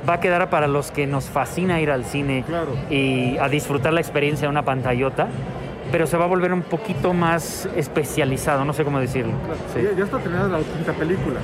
va 0.10 0.16
a 0.16 0.20
quedar 0.20 0.50
para 0.50 0.68
los 0.68 0.90
que 0.90 1.06
nos 1.06 1.26
fascina 1.26 1.80
ir 1.82 1.92
al 1.92 2.04
cine 2.04 2.44
y 2.90 3.38
a 3.38 3.48
disfrutar 3.48 3.94
la 3.94 4.02
experiencia 4.02 4.48
de 4.48 4.50
una 4.50 4.64
pantallota, 4.64 5.28
pero 5.92 6.06
se 6.08 6.18
va 6.18 6.26
a 6.26 6.28
volver 6.28 6.52
un 6.54 6.62
poquito 6.64 7.14
más 7.14 7.68
especializado, 7.76 8.66
no 8.66 8.74
sé 8.74 8.84
cómo 8.84 9.00
decirlo. 9.00 9.34
Sí. 9.74 9.82
Ya, 9.84 9.98
ya 9.98 10.04
está 10.04 10.18
terminada 10.20 10.50
la 10.50 10.60
quinta 10.60 10.94
película. 10.94 11.40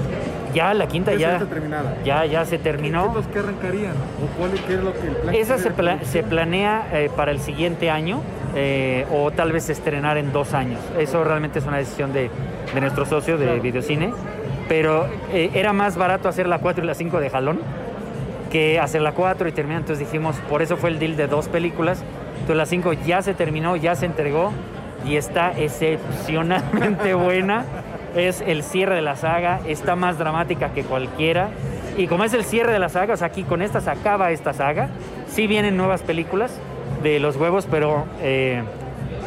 Ya, 0.54 0.74
la 0.74 0.88
quinta 0.88 1.12
Esa 1.12 1.20
ya, 1.22 1.34
está 1.34 1.46
terminada. 1.48 1.96
ya, 2.04 2.26
ya 2.26 2.46
se 2.46 2.58
terminó. 2.60 3.14
¿Qué, 3.14 3.22
qué 3.34 3.40
arrancarían? 3.40 3.94
¿O 3.94 4.38
cuál 4.38 4.52
qué 4.68 4.74
es 4.76 4.84
lo 4.84 4.94
que 4.94 5.08
el 5.08 5.16
plan 5.16 5.36
Esa 5.36 5.58
se, 5.58 5.72
pla- 5.72 6.04
se 6.04 6.24
planea 6.24 6.88
eh, 6.94 7.10
para 7.16 7.32
el 7.32 7.40
siguiente 7.40 7.90
año 7.90 8.20
eh, 8.56 9.08
o 9.12 9.32
tal 9.32 9.52
vez 9.52 9.70
estrenar 9.70 10.18
en 10.18 10.32
dos 10.32 10.54
años. 10.54 10.80
Eso 11.00 11.24
realmente 11.24 11.60
es 11.60 11.66
una 11.66 11.78
decisión 11.78 12.14
de, 12.14 12.30
de 12.74 12.82
nuestro 12.82 13.06
socio 13.06 13.38
de 13.38 13.60
Videocine. 13.60 14.14
Pero 14.70 15.08
eh, 15.32 15.50
era 15.56 15.74
más 15.74 15.98
barato 15.98 16.30
hacer 16.30 16.48
la 16.48 16.60
4 16.60 16.84
y 16.84 16.88
la 16.88 16.94
5 16.94 17.20
de 17.20 17.30
jalón 17.30 17.60
que 18.52 18.80
hacer 18.80 19.02
la 19.02 19.14
4 19.14 19.48
y 19.48 19.52
terminar. 19.52 19.82
Entonces 19.82 20.06
dijimos, 20.06 20.36
por 20.50 20.62
eso 20.62 20.78
fue 20.78 20.90
el 20.92 21.00
deal 21.00 21.18
de 21.18 21.28
dos 21.28 21.48
películas. 21.48 22.04
Entonces 22.44 22.58
la 22.58 22.66
5 22.66 22.94
ya 23.06 23.22
se 23.22 23.34
terminó, 23.34 23.78
ya 23.78 23.96
se 23.96 24.06
entregó 24.06 24.52
y 25.06 25.16
está 25.16 25.54
excepcionalmente 25.58 27.14
buena. 27.14 27.64
Es 28.16 28.42
el 28.46 28.64
cierre 28.64 28.96
de 28.96 29.02
la 29.02 29.16
saga, 29.16 29.60
está 29.66 29.96
más 29.96 30.18
dramática 30.20 30.70
que 30.74 30.84
cualquiera. 30.84 31.50
Y 31.98 32.08
como 32.08 32.24
es 32.26 32.34
el 32.34 32.44
cierre 32.44 32.72
de 32.74 32.80
la 32.80 32.90
saga, 32.90 33.14
o 33.14 33.18
sea, 33.18 33.28
aquí 33.28 33.44
con 33.44 33.62
esta 33.62 33.80
se 33.82 33.90
acaba 33.90 34.32
esta 34.32 34.54
saga. 34.54 34.90
Sí 35.28 35.48
vienen 35.48 35.78
nuevas 35.78 36.02
películas 36.02 36.60
de 37.02 37.20
los 37.20 37.38
huevos, 37.38 37.68
pero 37.70 38.06
eh, 38.22 38.62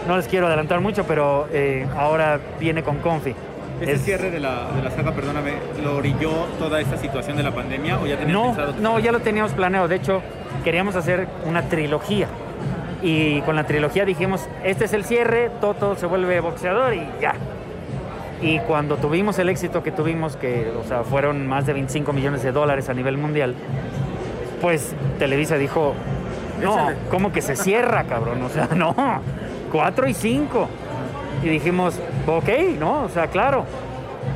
no 0.06 0.16
les 0.16 0.28
quiero 0.28 0.46
adelantar 0.46 0.80
mucho, 0.80 1.04
pero 1.04 1.48
eh, 1.52 1.86
ahora 1.98 2.38
viene 2.60 2.82
con 2.82 2.98
Confi. 2.98 3.34
¿Ese 3.80 3.92
Es- 3.92 4.02
cierre 4.04 4.30
de 4.30 4.40
la, 4.40 4.68
de 4.76 4.82
la 4.82 4.90
saga, 4.90 5.12
perdóname, 5.12 5.52
lo 5.82 5.96
orilló 5.96 6.30
toda 6.58 6.80
esta 6.80 6.96
situación 6.96 7.36
de 7.36 7.42
la 7.42 7.50
pandemia 7.52 7.98
o 7.98 8.06
ya 8.06 8.16
tenían 8.18 8.32
No, 8.36 8.44
pensado? 8.54 8.74
no, 8.80 8.98
ya 8.98 9.10
lo 9.10 9.20
teníamos 9.20 9.52
planeado. 9.52 9.88
De 9.88 9.96
hecho, 9.96 10.22
queríamos 10.64 10.96
hacer 10.96 11.26
una 11.44 11.62
trilogía. 11.62 12.28
Y 13.02 13.40
con 13.42 13.56
la 13.56 13.64
trilogía 13.64 14.04
dijimos, 14.04 14.48
este 14.64 14.86
es 14.86 14.92
el 14.92 15.04
cierre, 15.04 15.50
Toto 15.60 15.96
se 15.96 16.06
vuelve 16.06 16.40
boxeador 16.40 16.94
y 16.94 17.06
ya. 17.20 17.34
Y 18.42 18.58
cuando 18.60 18.96
tuvimos 18.96 19.38
el 19.38 19.48
éxito 19.48 19.82
que 19.82 19.92
tuvimos, 19.92 20.36
que 20.36 20.72
o 20.78 20.84
sea, 20.84 21.04
fueron 21.04 21.46
más 21.46 21.66
de 21.66 21.72
25 21.72 22.12
millones 22.12 22.42
de 22.42 22.52
dólares 22.52 22.88
a 22.88 22.94
nivel 22.94 23.16
mundial, 23.16 23.54
pues 24.60 24.94
Televisa 25.18 25.56
dijo, 25.56 25.94
no. 26.60 26.90
¿cómo 27.10 27.32
que 27.32 27.42
se 27.42 27.56
cierra, 27.56 28.04
cabrón? 28.04 28.42
O 28.42 28.48
sea, 28.48 28.68
no, 28.74 28.94
4 29.72 30.08
y 30.08 30.14
5. 30.14 30.68
Y 31.42 31.48
dijimos, 31.48 31.98
ok, 32.26 32.48
¿no? 32.78 33.04
O 33.04 33.08
sea, 33.08 33.28
claro. 33.28 33.64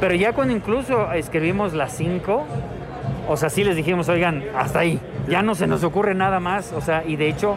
Pero 0.00 0.14
ya 0.14 0.32
cuando 0.32 0.54
incluso 0.54 1.12
escribimos 1.12 1.72
las 1.72 1.92
5, 1.96 2.44
o 3.28 3.36
sea, 3.36 3.50
sí 3.50 3.64
les 3.64 3.76
dijimos, 3.76 4.08
oigan, 4.08 4.44
hasta 4.56 4.80
ahí, 4.80 5.00
ya 5.28 5.42
no 5.42 5.54
se 5.54 5.66
nos 5.66 5.82
ocurre 5.84 6.14
nada 6.14 6.40
más. 6.40 6.72
O 6.72 6.80
sea, 6.80 7.04
y 7.06 7.16
de 7.16 7.28
hecho, 7.28 7.56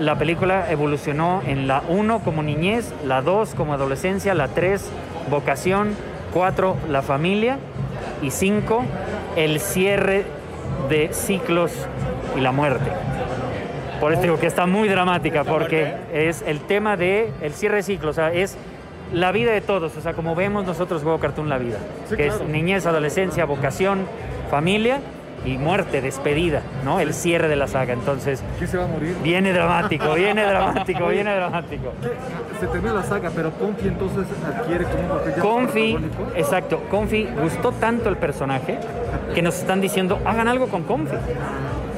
la 0.00 0.16
película 0.16 0.70
evolucionó 0.70 1.42
en 1.46 1.68
la 1.68 1.82
1 1.86 2.20
como 2.20 2.42
niñez, 2.42 2.92
la 3.06 3.20
2 3.20 3.54
como 3.54 3.74
adolescencia, 3.74 4.34
la 4.34 4.48
3 4.48 4.90
vocación, 5.28 5.94
4 6.32 6.76
la 6.88 7.02
familia 7.02 7.58
y 8.22 8.30
5 8.30 8.82
el 9.36 9.60
cierre 9.60 10.24
de 10.88 11.12
ciclos 11.12 11.72
y 12.34 12.40
la 12.40 12.50
muerte. 12.50 12.90
Por 14.00 14.14
eso 14.14 14.22
digo 14.22 14.38
que 14.38 14.46
está 14.46 14.64
muy 14.64 14.88
dramática, 14.88 15.44
porque 15.44 15.94
es 16.14 16.42
el 16.46 16.60
tema 16.60 16.96
de 16.96 17.30
el 17.42 17.52
cierre 17.52 17.76
de 17.76 17.82
ciclos, 17.82 18.12
o 18.12 18.14
sea, 18.14 18.32
es 18.32 18.56
la 19.12 19.32
vida 19.32 19.52
de 19.52 19.60
todos, 19.60 19.94
o 19.98 20.00
sea, 20.00 20.14
como 20.14 20.34
vemos 20.34 20.64
nosotros 20.64 21.04
Huevo 21.04 21.18
Cartoon 21.18 21.50
la 21.50 21.58
vida, 21.58 21.76
Sí, 22.08 22.16
que 22.16 22.28
claro. 22.28 22.44
es 22.44 22.48
niñez, 22.48 22.86
adolescencia, 22.86 23.44
vocación, 23.44 24.06
familia 24.50 25.00
y 25.44 25.56
muerte, 25.58 26.00
despedida, 26.00 26.62
¿no? 26.84 27.00
El 27.00 27.14
cierre 27.14 27.48
de 27.48 27.56
la 27.56 27.66
saga. 27.66 27.92
Entonces, 27.92 28.42
¿Quién 28.58 28.68
se 28.70 28.76
va 28.76 28.84
a 28.84 28.88
morir? 28.88 29.16
viene 29.22 29.52
dramático, 29.52 30.12
viene 30.14 30.44
dramático, 30.44 31.06
viene 31.08 31.34
dramático. 31.34 31.92
Se 32.60 32.66
termina 32.66 32.92
la 32.94 33.02
saga, 33.02 33.30
pero 33.34 33.50
Confi 33.52 33.88
entonces 33.88 34.26
adquiere 34.46 34.84
como 34.84 35.02
un 35.02 35.08
papel 35.08 35.34
Confi, 35.40 35.98
exacto, 36.36 36.82
Confi 36.90 37.28
gustó 37.42 37.72
tanto 37.72 38.08
el 38.08 38.16
personaje 38.16 38.78
que 39.34 39.42
nos 39.42 39.58
están 39.58 39.80
diciendo, 39.80 40.18
hagan 40.24 40.48
algo 40.48 40.66
con 40.68 40.82
Confi. 40.82 41.16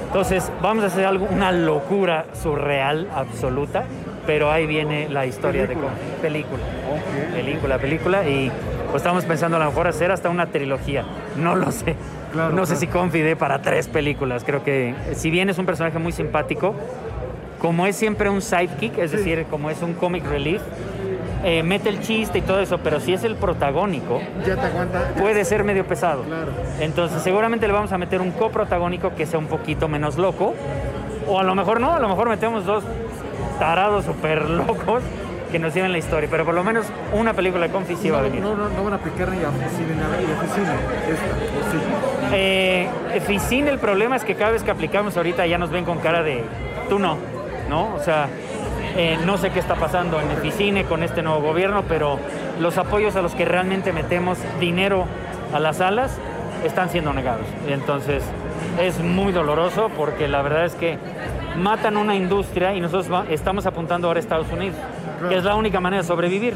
Entonces, 0.07 0.53
vamos 0.61 0.85
a 0.85 0.89
hacer 0.89 1.07
algo, 1.07 1.27
una 1.31 1.51
locura 1.53 2.27
surreal, 2.35 3.09
absoluta, 3.15 3.85
pero 4.27 4.51
ahí 4.53 4.67
viene 4.67 5.09
la 5.09 5.25
historia 5.27 5.67
Película. 5.67 5.89
de 5.89 5.97
Confi. 5.99 6.21
Película. 6.23 6.63
Película, 7.35 7.79
película, 7.79 8.29
y 8.29 8.53
pues 8.91 9.03
estamos 9.03 9.25
pensando 9.25 9.57
a 9.57 9.61
lo 9.61 9.67
mejor 9.67 9.89
hacer 9.89 10.13
hasta 10.13 10.29
una 10.29 10.47
trilogía. 10.47 11.05
No 11.39 11.57
lo 11.57 11.73
sé. 11.73 11.97
Claro, 12.33 12.55
no 12.55 12.67
sé 12.67 12.77
si 12.77 12.87
Confi 12.87 13.21
dé 13.21 13.37
para 13.37 13.61
tres 13.63 13.89
películas. 13.89 14.43
Creo 14.45 14.63
que, 14.65 14.95
si 15.15 15.31
bien 15.31 15.51
es 15.51 15.59
un 15.59 15.67
personaje 15.67 15.99
muy 15.99 16.13
simpático, 16.13 16.75
como 17.61 17.87
es 17.87 17.95
siempre 17.97 18.29
un 18.31 18.43
sidekick, 18.43 18.99
es 18.99 19.13
decir, 19.13 19.47
como 19.51 19.71
es 19.71 19.83
un 19.83 19.95
comic 19.95 20.25
relief, 20.27 20.63
eh, 21.45 21.63
mete 21.63 21.89
el 21.89 22.01
chiste 22.01 22.39
y 22.39 22.43
todo 22.43 22.61
eso, 22.61 22.79
pero 22.79 23.01
si 23.01 23.13
es 23.13 23.25
el 23.25 23.35
protagónico, 23.37 24.21
Ya 24.47 24.55
te 24.57 24.61
aguanta. 24.67 25.13
ya- 25.15 25.21
puede 25.21 25.45
ser 25.45 25.65
medio 25.65 25.85
pesado. 25.85 26.23
Claro. 26.23 26.53
Entonces 26.81 27.21
seguramente 27.23 27.67
le 27.67 27.73
vamos 27.73 27.93
a 27.93 27.99
meter 27.99 28.21
un 28.21 28.31
coprotagónico 28.31 29.15
que 29.15 29.27
sea 29.27 29.39
un 29.39 29.47
poquito 29.47 29.89
menos 29.89 30.17
loco. 30.19 30.55
O 31.29 31.39
a 31.39 31.43
lo 31.45 31.55
mejor 31.55 31.81
no, 31.81 31.93
a 31.95 32.01
lo 32.01 32.09
mejor 32.09 32.29
metemos 32.29 32.65
dos 32.65 32.83
tarados 33.59 34.05
súper 34.05 34.49
locos 34.51 35.03
que 35.53 35.59
nos 35.61 35.75
lleven 35.75 35.93
la 35.93 35.99
historia. 35.99 36.29
Pero 36.31 36.45
por 36.45 36.55
lo 36.55 36.65
menos 36.65 36.87
una 37.13 37.35
película 37.35 37.67
de 37.67 37.73
Confi 37.73 37.95
sí 37.95 38.11
va 38.11 38.19
a 38.19 38.23
no, 38.23 38.29
venir. 38.29 38.43
no, 38.43 38.57
no, 38.57 38.69
no 38.69 38.85
van 38.85 38.95
a 38.95 38.97
aplicar 38.97 39.29
ni 39.29 39.45
a 39.45 39.51
oficina 39.51 39.89
ni 39.89 40.01
nada. 40.01 40.21
Y 40.21 40.25
oficina, 40.25 40.75
esta, 41.09 41.71
sí. 41.71 41.79
Eh, 42.33 42.89
Ficine, 43.27 43.71
el 43.71 43.79
problema 43.79 44.17
es 44.17 44.25
que 44.25 44.35
cada 44.35 44.53
vez 44.53 44.63
que 44.63 44.71
aplicamos 44.71 45.17
ahorita 45.17 45.47
ya 45.47 45.59
nos 45.59 45.71
ven 45.71 45.85
con 45.85 45.99
cara 45.99 46.23
de 46.23 46.43
tú 46.89 46.99
no, 46.99 47.19
¿no? 47.69 47.95
O 47.95 48.01
sea, 48.01 48.29
eh, 48.97 49.19
no 49.25 49.37
sé 49.37 49.51
qué 49.51 49.59
está 49.59 49.75
pasando 49.75 50.21
en 50.21 50.29
Ficine 50.39 50.85
con 50.85 51.03
este 51.03 51.23
nuevo 51.23 51.41
gobierno, 51.41 51.85
pero 51.87 52.19
los 52.59 52.79
apoyos 52.79 53.15
a 53.17 53.23
los 53.23 53.35
que 53.35 53.45
realmente 53.45 53.93
metemos 53.93 54.39
dinero 54.59 55.07
a 55.53 55.61
las 55.61 55.77
salas 55.79 56.19
están 56.65 56.89
siendo 56.89 57.13
negados. 57.13 57.47
Entonces 57.69 58.25
es 58.81 58.99
muy 59.01 59.33
doloroso 59.33 59.91
porque 59.97 60.29
la 60.29 60.41
verdad 60.43 60.65
es 60.65 60.75
que 60.75 60.99
matan 61.57 61.97
una 61.97 62.15
industria 62.15 62.75
y 62.75 62.81
nosotros 62.81 63.27
estamos 63.31 63.67
apuntando 63.67 64.09
ahora 64.09 64.19
a 64.19 64.23
Estados 64.23 64.51
Unidos, 64.53 64.77
que 65.29 65.37
es 65.37 65.45
la 65.45 65.55
única 65.55 65.81
manera 65.81 66.03
de 66.03 66.09
sobrevivir. 66.09 66.55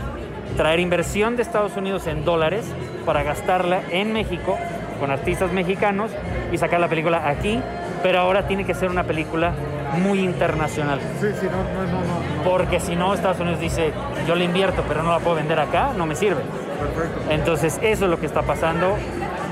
Traer 0.57 0.81
inversión 0.81 1.37
de 1.37 1.43
Estados 1.43 1.77
Unidos 1.77 2.07
en 2.07 2.25
dólares 2.25 2.65
para 3.05 3.23
gastarla 3.23 3.83
en 3.91 4.13
México 4.13 4.57
con 4.99 5.11
artistas 5.11 5.53
mexicanos 5.53 6.11
y 6.51 6.59
sacar 6.59 6.81
la 6.81 6.89
película 6.89 7.29
aquí, 7.29 7.61
pero 8.03 8.21
ahora 8.21 8.47
tiene 8.47 8.65
que 8.65 8.75
ser 8.75 8.91
una 8.91 9.05
película 9.05 9.53
muy 9.99 10.21
internacional. 10.21 11.01
Sí, 11.21 11.29
sí, 11.41 11.47
no, 11.47 11.63
no, 11.63 11.93
no, 11.93 12.01
no. 12.01 12.43
Porque 12.45 12.81
si 12.81 12.97
no, 12.97 13.13
Estados 13.15 13.41
Unidos 13.41 13.61
dice, 13.61 13.93
yo 14.27 14.35
la 14.35 14.45
invierto, 14.45 14.83
pero 14.89 15.03
no 15.03 15.11
la 15.11 15.19
puedo 15.19 15.37
vender 15.37 15.59
acá, 15.61 15.91
no 15.97 16.07
me 16.07 16.15
sirve. 16.15 16.43
Perfecto. 16.79 17.31
Entonces, 17.31 17.79
eso 17.83 18.05
es 18.05 18.11
lo 18.11 18.19
que 18.19 18.27
está 18.27 18.43
pasando, 18.43 18.97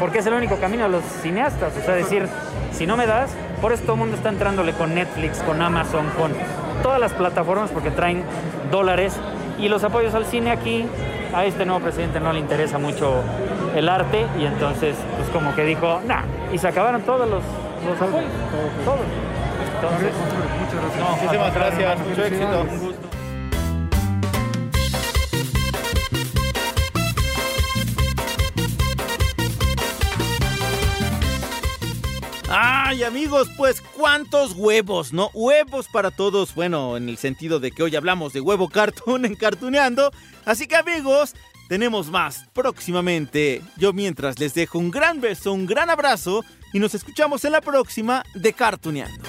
porque 0.00 0.18
es 0.18 0.26
el 0.26 0.34
único 0.34 0.56
camino 0.56 0.84
a 0.84 0.88
los 0.88 1.04
cineastas. 1.04 1.76
O 1.76 1.84
sea, 1.84 1.94
decir, 1.94 2.28
si 2.72 2.86
no 2.86 2.96
me 2.96 3.06
das, 3.06 3.30
por 3.64 3.72
eso 3.72 3.84
todo 3.84 3.94
el 3.94 4.00
mundo 4.00 4.16
está 4.16 4.28
entrándole 4.28 4.74
con 4.74 4.94
Netflix, 4.94 5.38
con 5.38 5.62
Amazon, 5.62 6.10
con 6.18 6.32
todas 6.82 7.00
las 7.00 7.14
plataformas, 7.14 7.70
porque 7.70 7.90
traen 7.90 8.22
dólares. 8.70 9.16
Y 9.58 9.70
los 9.70 9.82
apoyos 9.84 10.12
al 10.12 10.26
cine 10.26 10.50
aquí, 10.50 10.84
a 11.32 11.46
este 11.46 11.64
nuevo 11.64 11.80
presidente 11.80 12.20
no 12.20 12.30
le 12.34 12.40
interesa 12.40 12.76
mucho 12.76 13.22
el 13.74 13.88
arte, 13.88 14.26
y 14.38 14.44
entonces, 14.44 14.96
pues 15.16 15.30
como 15.30 15.54
que 15.54 15.64
dijo, 15.64 16.02
nah, 16.06 16.24
y 16.52 16.58
se 16.58 16.68
acabaron 16.68 17.00
todos 17.04 17.26
los, 17.26 17.42
los 17.88 18.02
apoyos. 18.02 18.30
Todos. 18.84 19.00
Entonces, 19.76 20.12
Muchas 20.60 20.74
gracias. 20.74 21.22
Muchísimas 21.22 21.54
gracias, 21.54 21.98
mucho 22.06 22.22
éxito. 22.22 23.03
Ay, 32.94 33.02
amigos, 33.02 33.50
pues 33.56 33.80
cuántos 33.80 34.52
huevos, 34.52 35.12
¿no? 35.12 35.28
Huevos 35.34 35.88
para 35.88 36.12
todos, 36.12 36.54
bueno, 36.54 36.96
en 36.96 37.08
el 37.08 37.18
sentido 37.18 37.58
de 37.58 37.72
que 37.72 37.82
hoy 37.82 37.96
hablamos 37.96 38.32
de 38.32 38.40
huevo 38.40 38.68
cartoon 38.68 39.24
en 39.24 39.34
Cartuneando. 39.34 40.12
Así 40.44 40.68
que 40.68 40.76
amigos, 40.76 41.34
tenemos 41.68 42.12
más 42.12 42.46
próximamente. 42.52 43.62
Yo 43.78 43.92
mientras 43.92 44.38
les 44.38 44.54
dejo 44.54 44.78
un 44.78 44.92
gran 44.92 45.20
beso, 45.20 45.52
un 45.52 45.66
gran 45.66 45.90
abrazo 45.90 46.44
y 46.72 46.78
nos 46.78 46.94
escuchamos 46.94 47.44
en 47.44 47.50
la 47.50 47.62
próxima 47.62 48.22
de 48.32 48.52
Cartuneando. 48.52 49.24